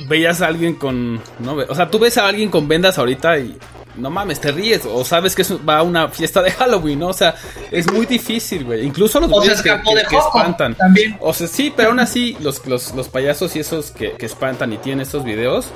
[0.07, 1.21] veías a alguien con.
[1.39, 1.53] ¿no?
[1.69, 3.57] O sea, tú ves a alguien con vendas ahorita y
[3.97, 4.85] no mames, te ríes.
[4.85, 7.07] O sabes que va a una fiesta de Halloween, ¿no?
[7.09, 7.35] O sea,
[7.71, 8.85] es muy difícil, güey.
[8.85, 10.75] Incluso los güeyes que, espantan.
[10.75, 11.17] También.
[11.21, 15.01] O sea, sí, pero aún así, los, los, payasos y esos que, espantan y tienen
[15.01, 15.67] estos videos,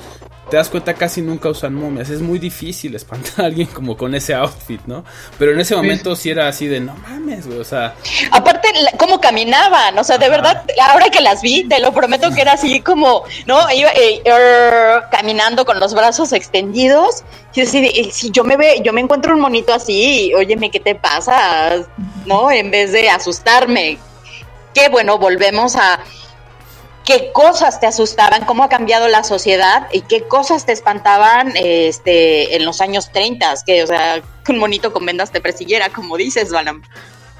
[0.50, 2.10] te das cuenta casi nunca usan momias.
[2.10, 5.04] Es muy difícil espantar a alguien como con ese outfit, ¿no?
[5.38, 7.94] Pero en ese momento sí era así de no mames, güey, o sea.
[8.32, 12.40] Aparte, cómo caminaban, o sea, de verdad, ahora que las vi, te lo prometo que
[12.40, 13.70] era así como, ¿no?
[13.70, 17.22] Iba eh, er, caminando con los brazos extendidos.
[17.54, 20.70] Y así de, eh, si yo me ve, yo me encuentro un monito así, óyeme,
[20.70, 21.84] ¿qué te pasa?
[22.26, 22.50] ¿No?
[22.50, 23.98] En vez de asustarme.
[24.74, 26.00] Qué bueno, volvemos a
[27.10, 32.54] qué cosas te asustaban, cómo ha cambiado la sociedad y qué cosas te espantaban este,
[32.54, 36.16] en los años 30, que, o sea, que un monito con vendas te persiguiera, como
[36.16, 36.82] dices, Balam.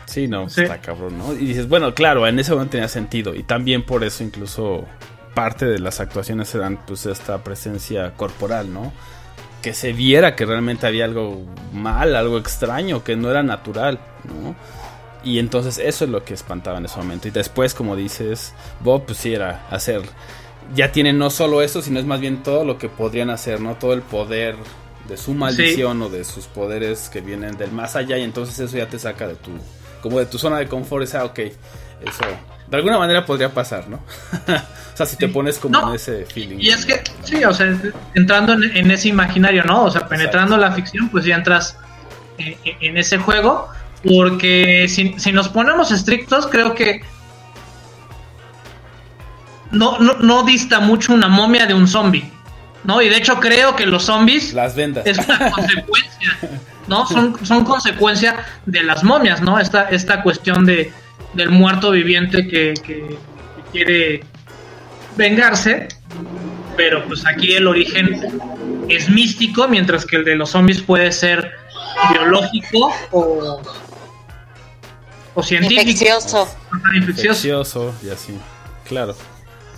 [0.07, 0.63] Sí, no, Sí.
[0.63, 1.35] está cabrón, ¿no?
[1.35, 3.33] Y dices, bueno, claro, en ese momento tenía sentido.
[3.33, 4.87] Y también por eso incluso
[5.35, 8.93] parte de las actuaciones se dan pues esta presencia corporal, ¿no?
[9.63, 11.43] Que se viera que realmente había algo
[11.73, 14.57] mal, algo extraño, que no era natural, ¿no?
[15.23, 17.29] Y entonces eso es lo que espantaba en ese momento.
[17.29, 20.03] Y después, como dices, Bob, pues sí era hacer...
[20.75, 23.75] Ya tienen no solo eso, sino es más bien todo lo que podrían hacer, ¿no?
[23.75, 24.55] Todo el poder
[25.09, 28.17] de su maldición o de sus poderes que vienen del más allá.
[28.19, 29.51] Y entonces eso ya te saca de tu...
[30.01, 31.03] Como de tu zona de confort.
[31.05, 32.25] Es, ah, ok, eso...
[32.69, 33.97] De alguna manera podría pasar, ¿no?
[34.95, 35.89] o sea, si te pones como No.
[35.89, 36.59] en ese feeling.
[36.61, 37.77] Y es que, sí, o sea,
[38.15, 39.85] entrando en, en ese imaginario, ¿no?
[39.87, 41.77] O sea, penetrando la ficción, pues ya entras
[42.39, 43.69] en, en ese juego.
[44.05, 47.03] Porque si, si nos ponemos estrictos, creo que
[49.71, 52.31] no, no, no dista mucho una momia de un zombie,
[52.85, 53.01] ¿no?
[53.03, 55.07] Y de hecho creo que los zombies Las vendas.
[55.07, 56.39] es una consecuencia,
[56.89, 57.07] ¿no?
[57.07, 59.59] Son, son consecuencia de las momias, ¿no?
[59.59, 60.93] Esta, esta cuestión de,
[61.35, 64.25] del muerto viviente que, que- que quiere
[65.17, 65.89] vengarse,
[66.77, 68.21] pero pues aquí el origen
[68.89, 71.53] es místico, mientras que el de los zombies puede ser
[72.13, 73.61] biológico o,
[75.41, 75.81] o científico.
[75.83, 76.49] Infeccioso.
[76.95, 77.27] Infeccioso.
[77.29, 78.39] infeccioso y así,
[78.89, 79.15] claro.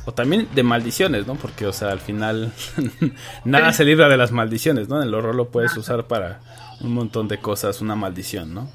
[0.05, 1.37] O también de maldiciones, ¿no?
[1.37, 2.53] Porque, o sea, al final
[3.45, 5.01] nada se libra de las maldiciones, ¿no?
[5.01, 6.41] En el horror lo puedes usar para
[6.81, 8.69] un montón de cosas, una maldición, ¿no?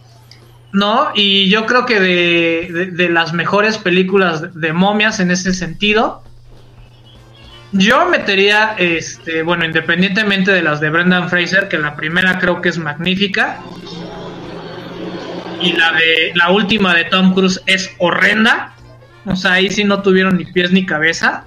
[0.74, 5.32] No, y yo creo que de, de- de las mejores películas de, de momias en
[5.32, 6.24] ese sentido,
[7.74, 12.70] yo metería, este, bueno, independientemente de las de Brendan Fraser, que la primera creo que
[12.70, 13.60] es magnífica,
[15.62, 18.74] y la de la última de Tom Cruise es horrenda,
[19.26, 21.44] o sea, ahí sí no tuvieron ni pies ni cabeza.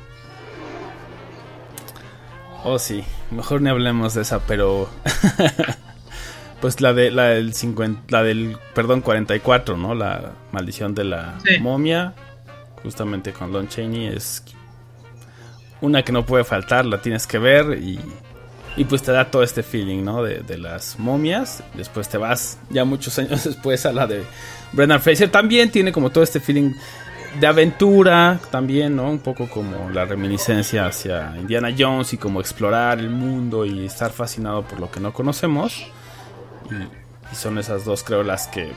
[2.63, 4.91] Oh, sí, mejor ni hablemos de esa, pero...
[6.61, 9.95] pues la de la del 50, la del, perdón, 44, ¿no?
[9.95, 11.59] La maldición de la Sí.
[11.59, 12.13] momia,
[12.83, 14.45] justamente con Lon Chaney, es
[15.81, 17.99] una que no puede faltar, la tienes que ver y,
[18.77, 20.23] y pues te da todo este feeling, ¿no?
[20.23, 21.63] De, de las momias.
[21.75, 24.25] Después te vas ya muchos años después a la de
[24.73, 25.31] Brendan Fraser.
[25.31, 26.73] También tiene como todo este feeling
[27.39, 29.09] de aventura, también, ¿no?
[29.09, 34.11] Un poco como la reminiscencia hacia Indiana Jones y como explorar el mundo y estar
[34.11, 35.87] fascinado por lo que no conocemos.
[36.71, 38.73] Y, son esas dos, creo, las que,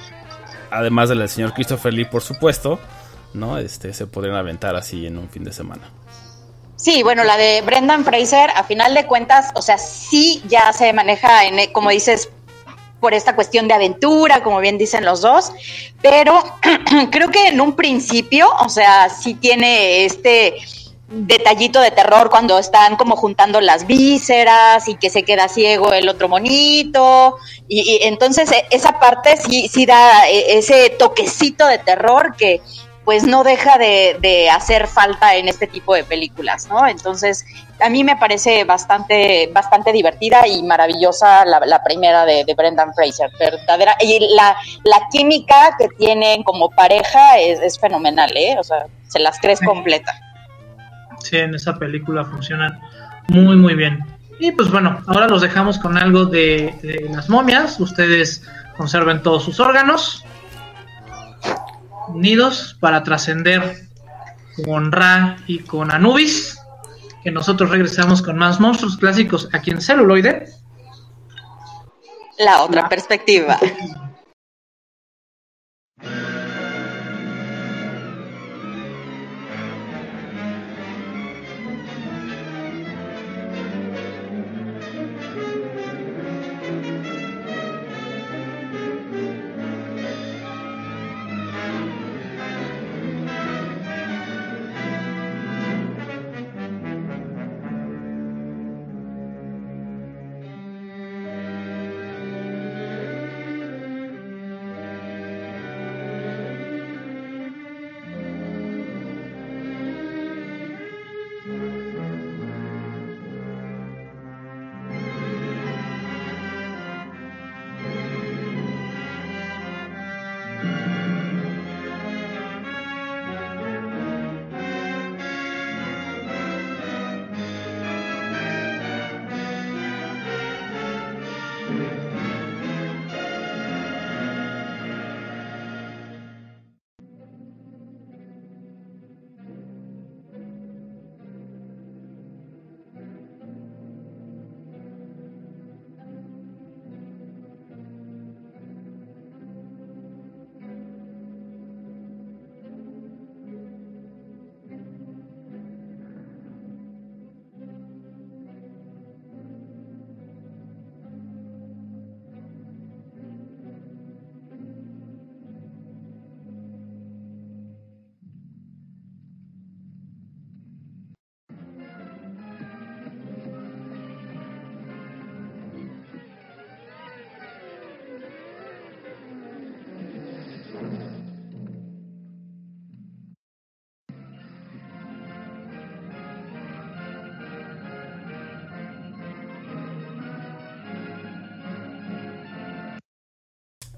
[0.70, 2.80] además del señor Christopher Lee, por supuesto,
[3.34, 3.58] ¿no?
[3.58, 5.82] Este, se podrían aventar así en un fin de semana.
[6.84, 10.92] Sí, bueno, la de Brendan Fraser, a final de cuentas, o sea, sí ya se
[10.92, 12.28] maneja, en, como dices,
[13.00, 15.54] por esta cuestión de aventura, como bien dicen los dos,
[16.02, 16.44] pero
[17.12, 20.56] creo que en un principio, o sea, sí tiene este
[21.08, 26.10] detallito de terror cuando están como juntando las vísceras y que se queda ciego el
[26.10, 31.78] otro monito y, y entonces e- esa parte sí sí da eh, ese toquecito de
[31.78, 32.62] terror que
[33.06, 36.88] pues no deja de, de hacer falta en este tipo de películas, ¿no?
[36.88, 37.46] Entonces,
[37.82, 42.94] a mí me parece bastante, bastante divertida y maravillosa la, la primera de, de Brendan
[42.94, 43.98] Fraser, verdadera.
[44.00, 48.56] Y la, la química que tienen como pareja es, es fenomenal, ¿eh?
[48.58, 49.66] O sea, se las crees Sí.
[49.66, 50.18] completa.
[51.20, 52.80] Sí, en esa película funcionan
[53.28, 54.00] muy, muy bien.
[54.40, 57.80] Y pues bueno, ahora los dejamos con algo de, de las momias.
[57.80, 58.44] Ustedes
[58.78, 60.24] conserven todos sus órganos
[62.08, 63.88] unidos para trascender
[64.66, 66.58] con Ra y con Anubis.
[67.24, 70.48] Que nosotros regresamos con más monstruos clásicos aquí en celuloide.
[72.38, 73.60] La otra perspectiva.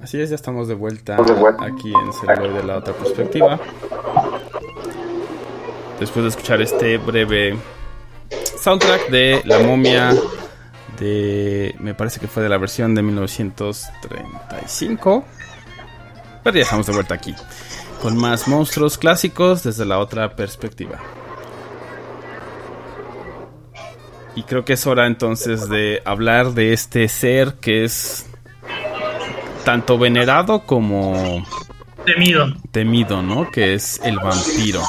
[0.06, 1.18] Así es, ya estamos de vuelta
[1.62, 3.60] aquí en Celuloide de la otra perspectiva.
[6.00, 7.58] Después de escuchar este breve
[8.62, 10.14] soundtrack de La momia
[11.00, 11.74] de...
[11.80, 15.26] me parece que fue de la versión de 1935.
[16.44, 17.34] Pero ya estamos de vuelta aquí.
[18.00, 21.00] Con más monstruos clásicos desde la otra perspectiva.
[24.36, 28.28] Y creo que es hora entonces de hablar de este ser que es
[29.66, 31.46] tanto venerado como
[32.06, 32.54] Temido.
[32.72, 33.52] temido, ¿no?
[33.52, 34.82] Que es el vampiro.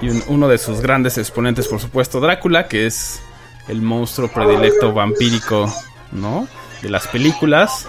[0.00, 3.20] Y un- uno de sus grandes exponentes, por supuesto, Drácula, que es
[3.68, 5.70] el monstruo predilecto vampírico,
[6.12, 6.48] ¿no?
[6.80, 7.86] De las películas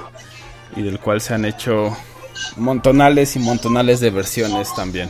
[0.75, 1.95] y del cual se han hecho
[2.57, 5.09] montonales y montonales de versiones también.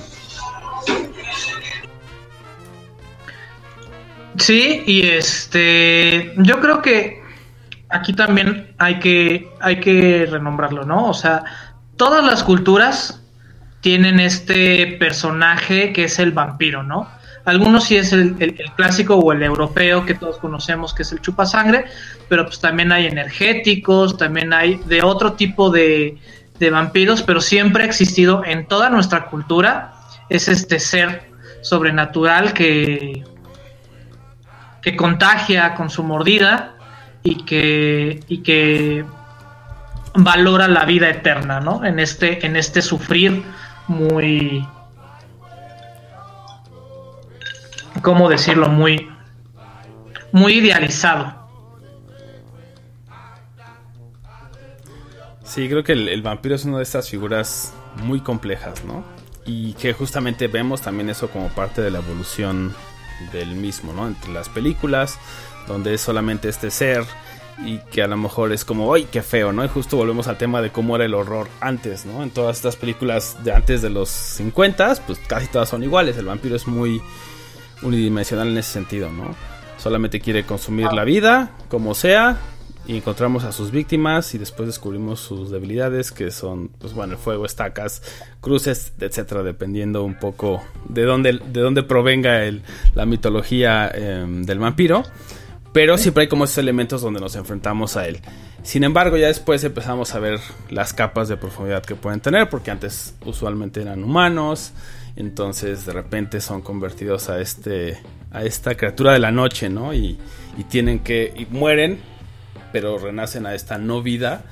[4.38, 7.22] Sí, y este, yo creo que
[7.90, 11.08] aquí también hay que, hay que renombrarlo, ¿no?
[11.08, 11.44] O sea,
[11.98, 13.22] todas las culturas
[13.82, 17.08] tienen este personaje que es el vampiro, ¿no?
[17.46, 21.22] Algunos sí es el, el- clásico o el europeo que todos conocemos que es el
[21.22, 21.86] chupasangre,
[22.28, 26.18] pero pues también hay energéticos, también hay de otro tipo de,
[26.60, 29.94] de vampiros, pero siempre ha existido en toda nuestra cultura,
[30.30, 31.32] es este ser
[31.62, 33.24] sobrenatural que,
[34.82, 36.76] que contagia con su mordida
[37.24, 39.06] y que, y que
[40.16, 41.86] valora la vida eterna, ¿no?
[41.86, 43.44] En este, en este sufrir
[43.88, 44.68] muy,
[48.02, 48.70] ¿cómo decirlo?
[48.70, 49.10] Muy,
[50.32, 51.38] muy idealizado.
[55.44, 59.04] Sí, creo que el, el vampiro es una de estas figuras muy complejas, ¿no?
[59.46, 62.76] Y que justamente vemos también eso como parte de la evolución
[63.32, 64.08] del mismo, ¿no?
[64.08, 65.18] Entre las películas,
[65.70, 67.06] donde es solamente este ser
[67.66, 69.52] y que a lo mejor es como, ¡ay, qué feo!
[69.54, 69.64] ¿no?
[69.64, 72.24] Y justo volvemos al tema de cómo era el horror antes, ¿no?
[72.24, 76.18] En todas estas películas de antes de los 50, pues casi todas son iguales.
[76.18, 77.02] El vampiro es muy
[77.82, 79.36] unidimensional en ese sentido, ¿no?
[79.78, 82.38] Solamente quiere consumir la vida, como sea,
[82.86, 87.20] y encontramos a sus víctimas y después descubrimos sus debilidades, que son, pues bueno, el
[87.20, 88.02] fuego, estacas,
[88.42, 92.64] cruces, etcétera, dependiendo un poco de dónde, de dónde provenga el,
[92.96, 95.04] la mitología eh, del vampiro.
[95.72, 98.20] Pero siempre hay como esos elementos donde nos enfrentamos a él.
[98.64, 100.40] Sin embargo, ya después empezamos a ver
[100.70, 104.74] las capas de profundidad que pueden tener, porque antes usualmente eran humanos,
[105.16, 108.00] entonces de repente son convertidos a este
[108.32, 109.94] a esta criatura de la noche, ¿no?
[109.94, 110.18] Y,
[110.58, 112.00] y tienen que y mueren,
[112.72, 114.44] pero renacen a esta no vida,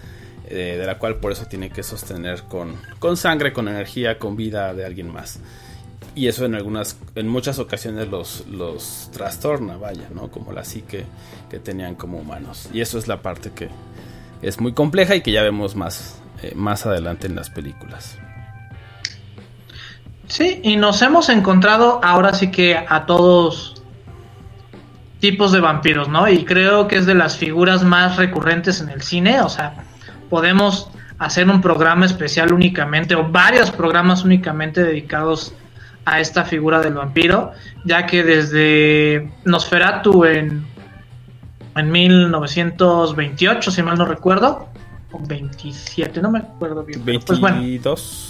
[0.49, 4.35] eh, de la cual por eso tienen que sostener con, con sangre, con energía, con
[4.35, 5.39] vida de alguien más.
[6.15, 10.29] Y eso en algunas, en muchas ocasiones los, los trastorna, vaya, ¿no?
[10.29, 11.05] Como la psique
[11.49, 12.69] que tenían como humanos.
[12.73, 13.69] Y eso es la parte que
[14.41, 18.17] es muy compleja y que ya vemos más, eh, más adelante en las películas.
[20.27, 23.81] Sí, y nos hemos encontrado ahora sí que a todos
[25.19, 26.27] tipos de vampiros, ¿no?
[26.27, 29.85] Y creo que es de las figuras más recurrentes en el cine, o sea,
[30.29, 35.57] podemos hacer un programa especial únicamente o varios programas únicamente dedicados a
[36.15, 37.51] esta figura del vampiro,
[37.85, 40.65] ya que desde Nosferatu en,
[41.75, 44.69] en 1928, si mal no recuerdo,
[45.11, 47.01] o 27, no me acuerdo bien.
[47.03, 47.61] pero 22, Pues bueno,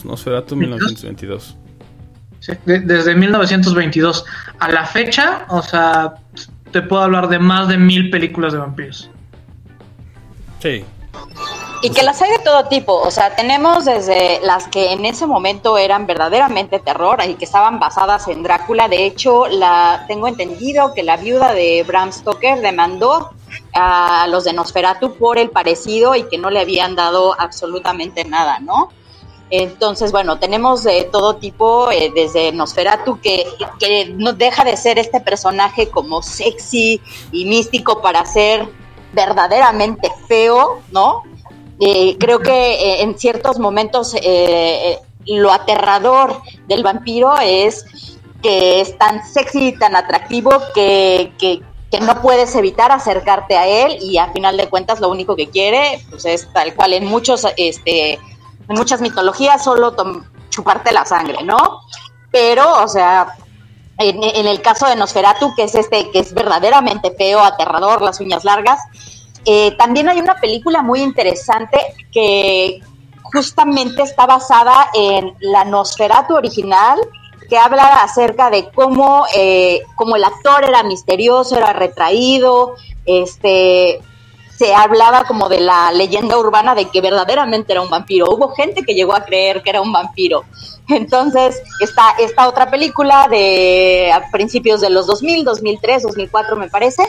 [0.05, 1.55] Nosferatu 1922.
[2.39, 4.25] Sí, de- desde 1922
[4.59, 6.13] a la fecha, o sea,
[6.71, 9.09] te puedo hablar de más de mil películas de vampiros.
[10.59, 10.84] Sí,
[11.82, 15.28] Y que las hay de todo tipo, o sea, tenemos desde las que en ese
[15.28, 18.88] momento eran verdaderamente terror y que estaban basadas en Drácula.
[18.88, 23.30] De hecho, la tengo entendido que la viuda de Bram Stoker demandó
[23.73, 28.59] a los de Nosferatu por el parecido y que no le habían dado absolutamente nada,
[28.59, 28.89] ¿no?
[29.49, 33.45] Entonces, bueno, tenemos de todo tipo, eh, desde Nosferatu, que,
[33.80, 36.99] que no deja de ser este personaje como sexy
[37.32, 38.67] y místico para ser
[39.13, 41.23] verdaderamente feo, ¿no?
[41.80, 48.82] Eh, creo que eh, en ciertos momentos eh, eh, lo aterrador del vampiro es que
[48.82, 51.61] es tan sexy y tan atractivo que, que,
[52.01, 56.03] no puedes evitar acercarte a él y a final de cuentas lo único que quiere
[56.09, 59.95] pues es tal cual en muchos este en muchas mitologías solo
[60.49, 61.82] chuparte la sangre, ¿no?
[62.32, 63.36] Pero, o sea,
[63.97, 68.19] en, en el caso de Nosferatu, que es este, que es verdaderamente feo, aterrador, las
[68.19, 68.80] uñas largas,
[69.49, 71.79] eh, también hay una película muy interesante
[72.11, 72.81] que
[73.23, 76.99] justamente está basada en la Nosferatu original,
[77.49, 82.75] que habla acerca de cómo, eh, cómo el actor era misterioso, era retraído,
[83.05, 84.01] este
[84.57, 88.25] se hablaba como de la leyenda urbana de que verdaderamente era un vampiro.
[88.31, 90.43] Hubo gente que llegó a creer que era un vampiro.
[90.89, 97.03] Entonces, está esta otra película de a principios de los 2000, 2003, 2004 me parece,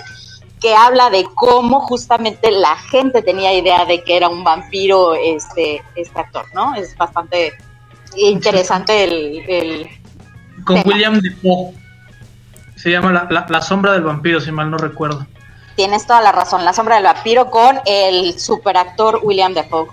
[0.61, 5.83] que habla de cómo justamente la gente tenía idea de que era un vampiro este,
[5.95, 6.75] este actor, ¿no?
[6.75, 7.53] Es bastante
[8.17, 9.45] interesante el...
[9.49, 9.89] el
[10.65, 10.95] Con tema.
[10.95, 11.75] William Defoe.
[12.77, 15.27] Se llama la, la- La sombra del vampiro, si mal no recuerdo.
[15.77, 19.87] Tienes toda la razón, La sombra del vampiro con el superactor William Defoe.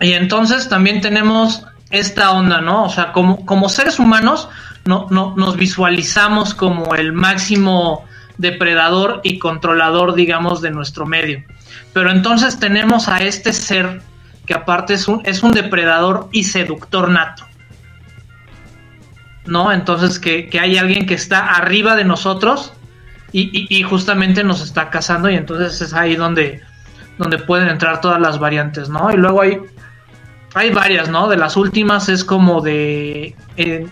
[0.00, 2.84] Y entonces también tenemos esta onda, ¿no?
[2.84, 4.48] O sea, como, como seres humanos
[4.84, 8.04] no, no, nos visualizamos como el máximo
[8.38, 11.44] depredador y controlador, digamos, de nuestro medio.
[11.92, 14.02] Pero entonces tenemos a este ser
[14.46, 17.44] que aparte es un, es un depredador y seductor nato.
[19.46, 19.70] ¿No?
[19.72, 22.72] Entonces que, que hay alguien que está arriba de nosotros
[23.30, 26.62] y, y- justamente nos está cazando y entonces es ahí donde,
[27.18, 29.10] donde pueden entrar todas las variantes, ¿no?
[29.12, 29.58] Y luego hay
[30.54, 31.28] hay varias, ¿no?
[31.28, 33.86] De las últimas es como de eh,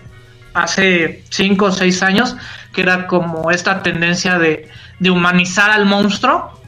[0.53, 2.37] hace cinco o seis años,
[2.73, 4.67] que era como esta tendencia de,
[4.99, 6.59] de humanizar al monstruo.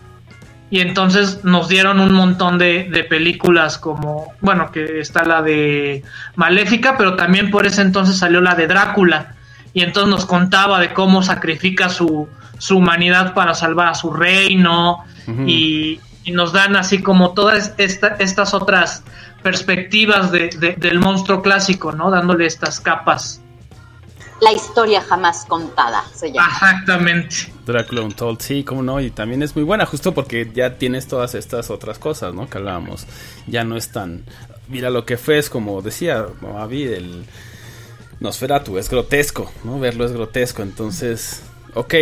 [0.71, 6.03] Y entonces nos dieron un montón de, de películas como, bueno, que está la de
[6.35, 9.35] Maléfica, pero también por ese entonces salió la de Drácula.
[9.73, 12.27] Y entonces nos contaba de cómo sacrifica su,
[12.57, 15.03] su humanidad para salvar a su reino.
[15.47, 19.03] Y, y nos dan así como todas esta- estas otras
[19.43, 22.09] perspectivas de- de- del monstruo clásico, ¿no?
[22.09, 23.41] Dándole estas capas.
[24.45, 26.47] La historia jamás contada se llama.
[26.53, 27.35] Exactamente.
[27.65, 31.33] Drácula Untold, sí, cómo no, y también es muy buena, justo porque ya tienes todas
[31.33, 32.47] estas otras cosas, ¿no?
[32.47, 33.07] Que hablábamos.
[33.47, 34.23] Ya no es tan.
[34.67, 37.25] Mira lo que fue, es como decía Mavi, el
[38.19, 39.79] Nosferatu, es grotesco, ¿no?
[39.79, 41.41] Verlo es grotesco, entonces,
[41.73, 41.95] ok,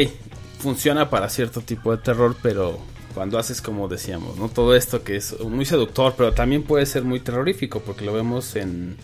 [0.60, 2.78] funciona para cierto tipo de terror, pero
[3.14, 4.50] cuando haces como decíamos, ¿no?
[4.50, 8.58] Todo esto que es muy seductor, pero también puede ser muy terrorífico, porque lo vemos
[8.58, 8.98] en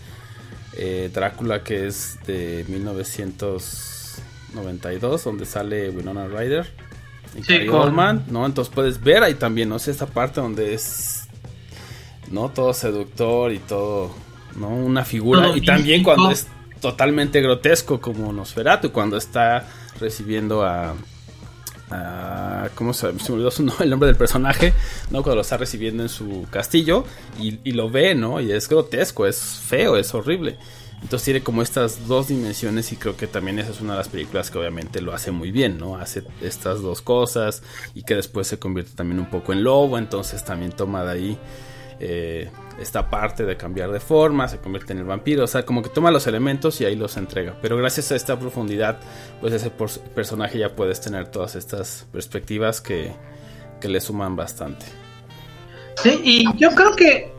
[0.76, 6.66] eh, Drácula, que es de 1992, donde sale Winona Ryder
[7.36, 8.44] y Sí, con- Oldman, ¿no?
[8.46, 9.78] Entonces puedes ver ahí también, ¿no?
[9.78, 11.24] sé, esta parte donde es,
[12.30, 12.48] ¿no?
[12.50, 14.10] Todo seductor y todo,
[14.56, 14.68] ¿no?
[14.68, 15.42] Una figura.
[15.42, 16.46] Todo y también cuando es
[16.80, 19.66] totalmente grotesco como Nosferatu, cuando está
[20.00, 20.94] recibiendo a...
[21.90, 24.72] a- ¿Cómo se, me olvidó nombre, el nombre del personaje?
[25.10, 25.22] ¿no?
[25.22, 27.04] Cuando lo está recibiendo en su castillo
[27.38, 28.40] y, y lo ve, ¿no?
[28.40, 30.56] Y es grotesco, es feo, es horrible.
[31.02, 34.08] Entonces tiene como estas dos dimensiones y creo que también esa es una de las
[34.10, 35.96] películas que obviamente lo hace muy bien, ¿no?
[35.96, 37.62] Hace estas dos cosas
[37.94, 41.38] y que después se convierte también un poco en lobo, entonces también toma de ahí
[42.00, 42.50] eh,
[42.80, 45.90] esta parte de cambiar de forma, se convierte en el vampiro, o sea, como que
[45.90, 47.54] toma los elementos y ahí los entrega.
[47.60, 48.98] Pero gracias a esta profundidad,
[49.40, 53.12] pues ese personaje ya puedes tener todas estas perspectivas que,
[53.80, 54.86] que le suman bastante.
[55.96, 57.32] Sí, y yo creo que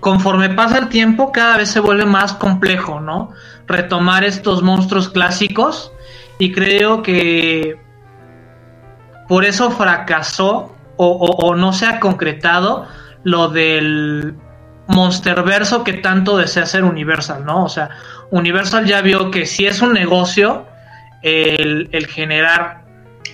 [0.00, 3.30] conforme pasa el tiempo, cada vez se vuelve más complejo, ¿no?
[3.66, 5.92] Retomar estos monstruos clásicos.
[6.40, 7.76] Y creo que
[9.28, 12.86] por eso fracasó o- o no se ha concretado
[13.24, 14.34] lo del
[14.88, 17.64] monsterverso que tanto desea hacer Universal, ¿no?
[17.64, 17.90] O sea,
[18.30, 20.66] Universal ya vio que si es un negocio
[21.22, 22.84] el, el generar,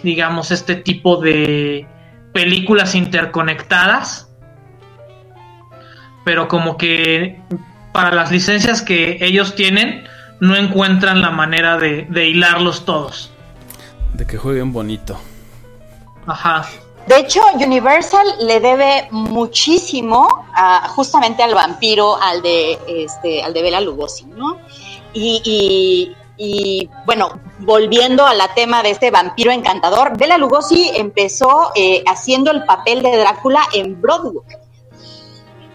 [0.02, 1.86] digamos, este tipo de
[2.32, 4.28] películas interconectadas,
[6.24, 7.40] pero como que
[7.92, 10.04] para las licencias que ellos tienen
[10.40, 13.32] no encuentran la manera de, de hilarlos todos.
[14.14, 15.20] De que jueguen bonito.
[16.26, 16.66] Ajá.
[17.06, 20.46] De hecho, Universal le debe muchísimo
[20.94, 24.58] justamente al vampiro, al de este, al de Bela Lugosi, ¿no?
[25.12, 27.28] Y, y- y, bueno,
[27.60, 33.16] volviendo al tema de este vampiro encantador, Bela Lugosi empezó eh, haciendo el papel de
[33.16, 34.42] Drácula en Broadway.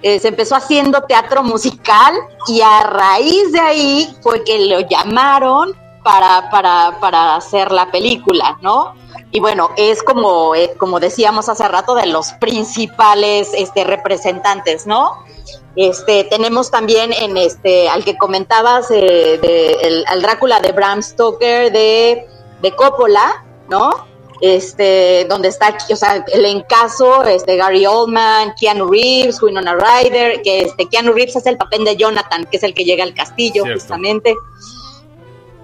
[0.02, 2.14] Eh, se empezó haciendo teatro musical
[2.48, 5.74] y a raíz de ahí fue que lo llamaron
[6.10, 8.96] para, para, para hacer la película, ¿no?
[9.32, 15.24] Y bueno, es como, eh, como decíamos hace rato, de los principales este, representantes, ¿no?
[15.76, 21.04] Este, tenemos también en este, al que comentabas, eh, de, el, al Drácula de Bram
[21.04, 22.26] Stoker de,
[22.60, 23.92] de Coppola, ¿no?
[24.42, 30.62] Este, donde está, o sea, el encaso, este, Gary Oldman, Keanu Reeves, Winona Ryder, que
[30.62, 33.64] este, Keanu Reeves es el papel de Jonathan, que es el que llega al castillo,
[33.64, 33.80] Cierto.
[33.80, 34.34] justamente.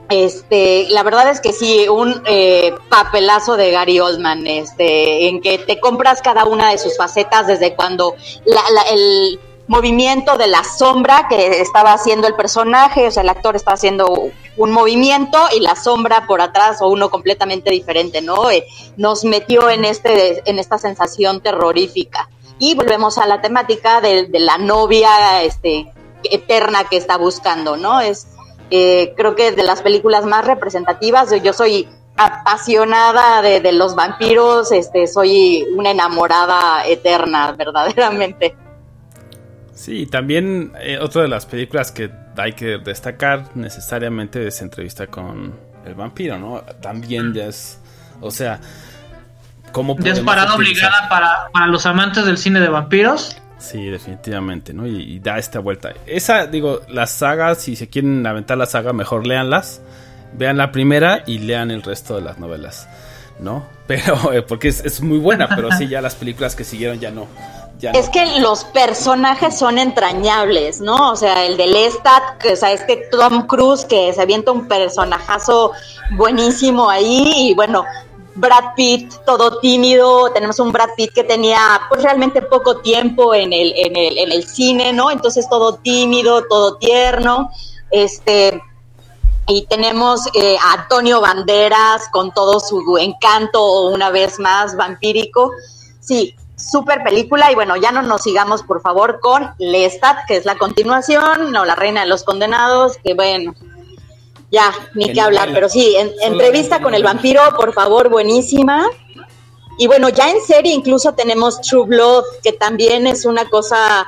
[0.10, 5.58] Este, la verdad es que sí, un eh, papelazo de Gary Oldman, este, en que
[5.58, 10.64] te compras cada una de sus facetas desde cuando la, la- el, movimiento de la
[10.64, 15.60] sombra que estaba haciendo el personaje, o sea, el actor está haciendo un movimiento y
[15.60, 18.52] la sombra por atrás o uno completamente diferente, ¿no?
[18.52, 18.66] Eh,
[18.98, 22.30] nos metió en, este, en esta sensación terrorífica.
[22.60, 25.92] Y volvemos a la temática de, la novia este,
[26.24, 28.00] eterna que está buscando, ¿no?
[28.00, 28.28] Es,
[28.72, 31.88] eh, creo que de las películas más representativas, yo soy
[32.18, 38.56] apasionada de, los vampiros, este, soy una enamorada eterna, verdaderamente.
[39.74, 45.54] Sí, también eh, otra de las películas que hay que destacar necesariamente es entrevista con
[45.86, 46.62] el vampiro, ¿no?
[46.82, 47.80] También ya es,
[48.22, 48.62] o sea,
[49.74, 53.38] ¿cómo Ya es parada obligada para, para los amantes del cine de vampiros.
[53.66, 54.88] Sí, definitivamente, ¿no?
[54.88, 55.94] Y, da esta vuelta.
[56.06, 59.82] Esa, digo, las sagas, si se quieren aventar la saga, mejor léanlas.
[60.34, 62.88] Vean la primera y lean el resto de las novelas,
[63.40, 63.66] ¿no?
[63.88, 67.12] Pero, eh, porque es, es muy buena, pero sí, ya las películas que siguieron ya
[67.12, 67.28] no
[67.82, 71.12] es que los personajes son entrañables, ¿no?
[71.12, 74.68] O sea, el de Lestat, que, o sea, este Tom Cruise que se avienta un
[74.68, 75.72] personajazo
[76.12, 77.86] buenísimo ahí y bueno,
[78.36, 83.54] Brad Pitt todo tímido, tenemos un Brad Pitt que tenía pues realmente poco tiempo en
[83.54, 85.10] el, en el, en el cine, ¿no?
[85.10, 87.50] Entonces todo tímido, todo tierno,
[87.92, 88.62] este
[89.48, 95.52] y tenemos eh, a Antonio Banderas con todo su encanto una vez más vampírico.
[96.00, 100.46] Sí, super película y bueno, ya no nos sigamos por favor con Lestat, que es
[100.46, 103.54] la continuación, no, la reina de los condenados, que bueno,
[104.56, 108.88] ya, ni qué hablar, pero sí, entrevista con el vampiro, por favor, buenísima.
[109.78, 114.06] Y bueno, ya en serie incluso tenemos True Blood, que también es una cosa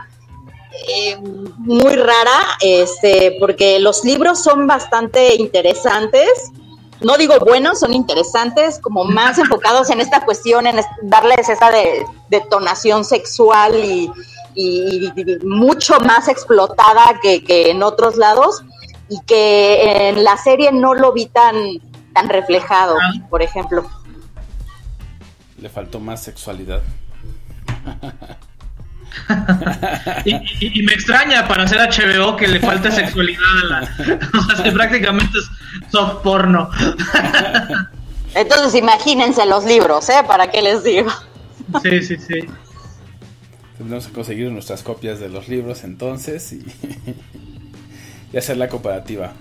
[0.88, 1.18] eh,
[1.58, 6.30] muy rara, este, porque los libros son bastante interesantes.
[7.02, 12.06] No digo buenos, son interesantes, como más enfocados en esta cuestión, en darles esa de,
[12.30, 14.10] detonación sexual y,
[15.44, 18.64] mucho más explotada que, en otros lados,
[19.10, 21.56] y que en la serie no lo vi tan,
[22.14, 22.98] tan reflejado,
[23.30, 23.90] por ejemplo.
[25.60, 26.82] Le faltó más sexualidad.
[30.26, 33.80] y, me extraña para hacer HBO que le falte sexualidad a la.
[34.38, 36.70] O sea, prácticamente es soft porno.
[38.36, 40.24] Entonces imagínense los libros, ¿eh?
[40.28, 41.10] ¿Para qué les digo?
[41.82, 42.40] Sí, sí, sí.
[43.78, 46.66] Tendremos que conseguir nuestras copias de los libros entonces y,
[48.40, 49.34] hacer la cooperativa.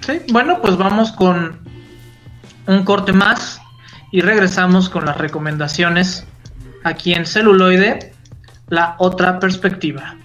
[0.00, 1.60] Sí, bueno, pues vamos con
[2.66, 3.60] un corte más
[4.12, 6.26] y regresamos con las recomendaciones
[6.84, 8.12] aquí en celuloide,
[8.68, 10.16] la otra perspectiva.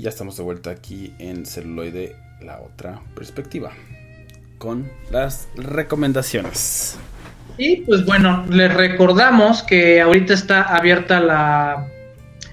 [0.00, 3.70] Ya estamos de vuelta aquí en celuloide, la otra perspectiva,
[4.58, 6.96] con las recomendaciones.
[7.56, 11.86] Y pues bueno, les recordamos que ahorita está abierta la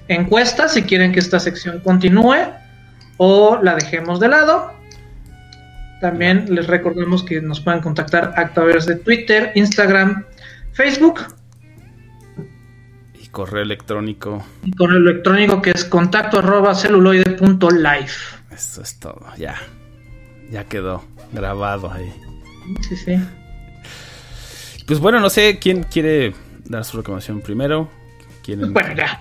[0.06, 2.36] encuesta si quieren que esta sección continúe.
[3.20, 4.72] o la dejemos de lado.
[6.00, 10.24] También les recordamos que nos pueden contactar a través de Twitter, Instagram,
[10.72, 11.20] Facebook
[13.28, 14.42] Y correo electrónico.
[14.64, 18.36] y correo electrónico que es contacto arroba celuloide.life.
[18.50, 19.20] Eso es todo.
[19.36, 19.54] Ya.
[20.50, 22.10] Ya quedó grabado ahí.
[22.88, 23.18] Sí, sí.
[24.86, 27.90] Pues bueno, no sé quién quiere dar su recomendación primero.
[28.44, 29.20] ¿Quieren- Bueno, ya.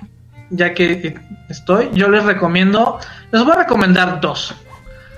[0.49, 2.99] Ya que estoy, yo les recomiendo,
[3.33, 4.55] les voy a recomendar dos.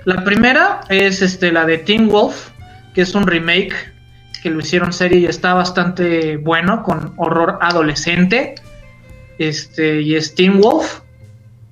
[0.04, 2.48] La primera es este la de Teen Wolf,
[2.94, 3.72] que es un remake
[4.42, 8.56] que lo hicieron serie y está bastante bueno con horror adolescente.
[9.40, 11.00] Este y es Teen Wolf,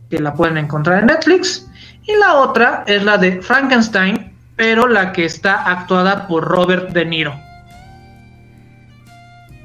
[0.08, 1.66] que la pueden encontrar en Netflix.
[2.06, 7.04] Y la otra es la de Frankenstein, pero la que está actuada por Robert De
[7.04, 7.34] Niro.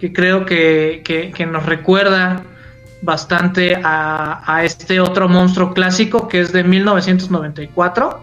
[0.01, 2.43] Que creo que, que- que nos recuerda
[3.01, 8.22] bastante a, a este otro monstruo clásico que es de 1994.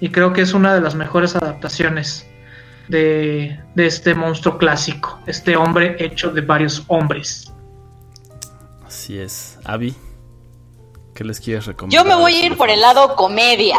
[0.00, 2.26] Y creo que es una de las mejores adaptaciones
[2.88, 7.52] de, de este monstruo clásico, este hombre hecho de varios hombres.
[8.86, 9.58] Así es.
[9.64, 9.94] Avi,
[11.14, 12.02] ¿qué les quieres recomendar?
[12.02, 13.78] Yo me voy a ir por el lado comedia.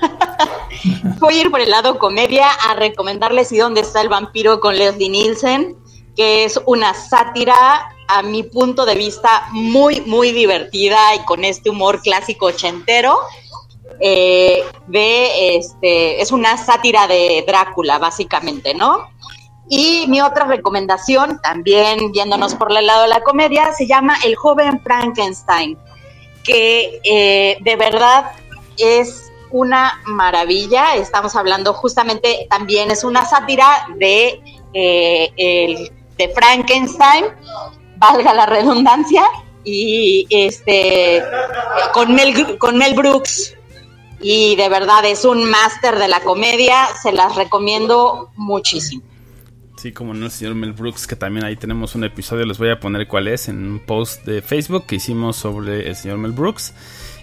[1.18, 4.76] voy a ir por el lado comedia a recomendarles y dónde está el vampiro con
[4.76, 5.76] Leslie Nielsen,
[6.16, 11.70] que es una sátira a mi punto de vista muy, muy divertida y con este
[11.70, 13.18] humor clásico ochentero.
[14.00, 19.08] Eh, de este, es una sátira de Drácula, básicamente, ¿no?
[19.68, 24.36] Y mi otra recomendación, también viéndonos por el lado de la comedia, se llama El
[24.36, 25.78] joven Frankenstein
[26.44, 28.32] que eh, de verdad
[28.76, 30.94] es una maravilla.
[30.96, 34.42] Estamos hablando justamente también, es una sátira de,
[34.74, 37.24] eh, el- de Frankenstein,
[37.96, 39.24] valga la redundancia,
[39.64, 41.22] y este
[41.94, 43.54] con Mel, con Mel Brooks.
[44.20, 49.02] Y de verdad es un máster de la comedia, se las recomiendo muchísimo.
[49.76, 52.70] Sí, como no, el señor Mel Brooks, que también ahí tenemos un episodio, les voy
[52.70, 56.32] a poner cuál es en un post de Facebook que hicimos sobre el señor Mel
[56.32, 56.72] Brooks.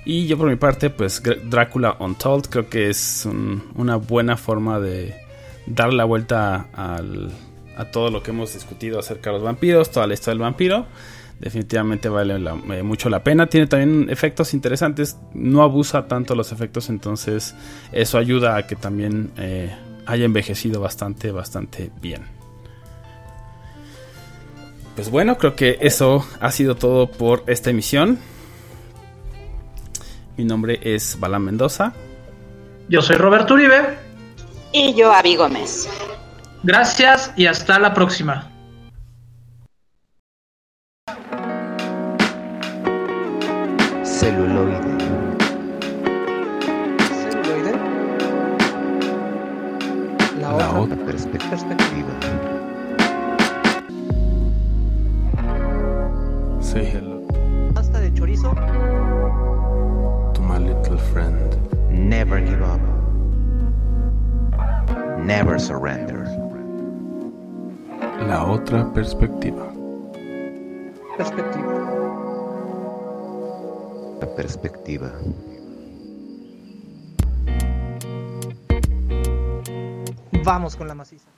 [0.06, 4.80] Y yo por mi parte, pues Drácula Untold creo que es un- una buena forma
[4.80, 5.16] de
[5.66, 7.32] dar la vuelta al-
[7.78, 10.86] a todo lo que hemos discutido acerca de los vampiros, toda la historia del vampiro.
[11.42, 13.48] Definitivamente vale la- eh, mucho la pena.
[13.48, 15.18] Tiene también efectos interesantes.
[15.34, 17.56] No abusa tanto los efectos, entonces
[17.92, 19.76] eso ayuda a que también eh,
[20.06, 22.26] haya envejecido bastante, bastante bien.
[24.96, 28.20] Pues bueno, creo que eso ha sido todo por esta emisión.
[30.38, 31.94] Mi nombre es Balán Mendoza.
[32.88, 33.98] Yo soy Roberto Uribe.
[34.74, 35.90] Y yo, Avi Gómez.
[36.62, 38.51] Gracias y hasta la próxima.
[44.22, 44.78] Celuloide.
[47.10, 47.74] Celuloide.
[50.40, 52.14] La, La otra, otra Perspe- perspectiva.
[56.62, 57.26] Say hello
[57.74, 58.54] Pasta de chorizo.
[60.36, 61.58] to my little friend.
[61.90, 62.80] Never give up.
[65.26, 66.28] Never surrender.
[68.28, 69.66] La otra perspectiva.
[71.18, 71.71] Perspectiva.
[74.28, 75.12] Perspectiva.
[80.44, 81.30] Vamos con la maciza.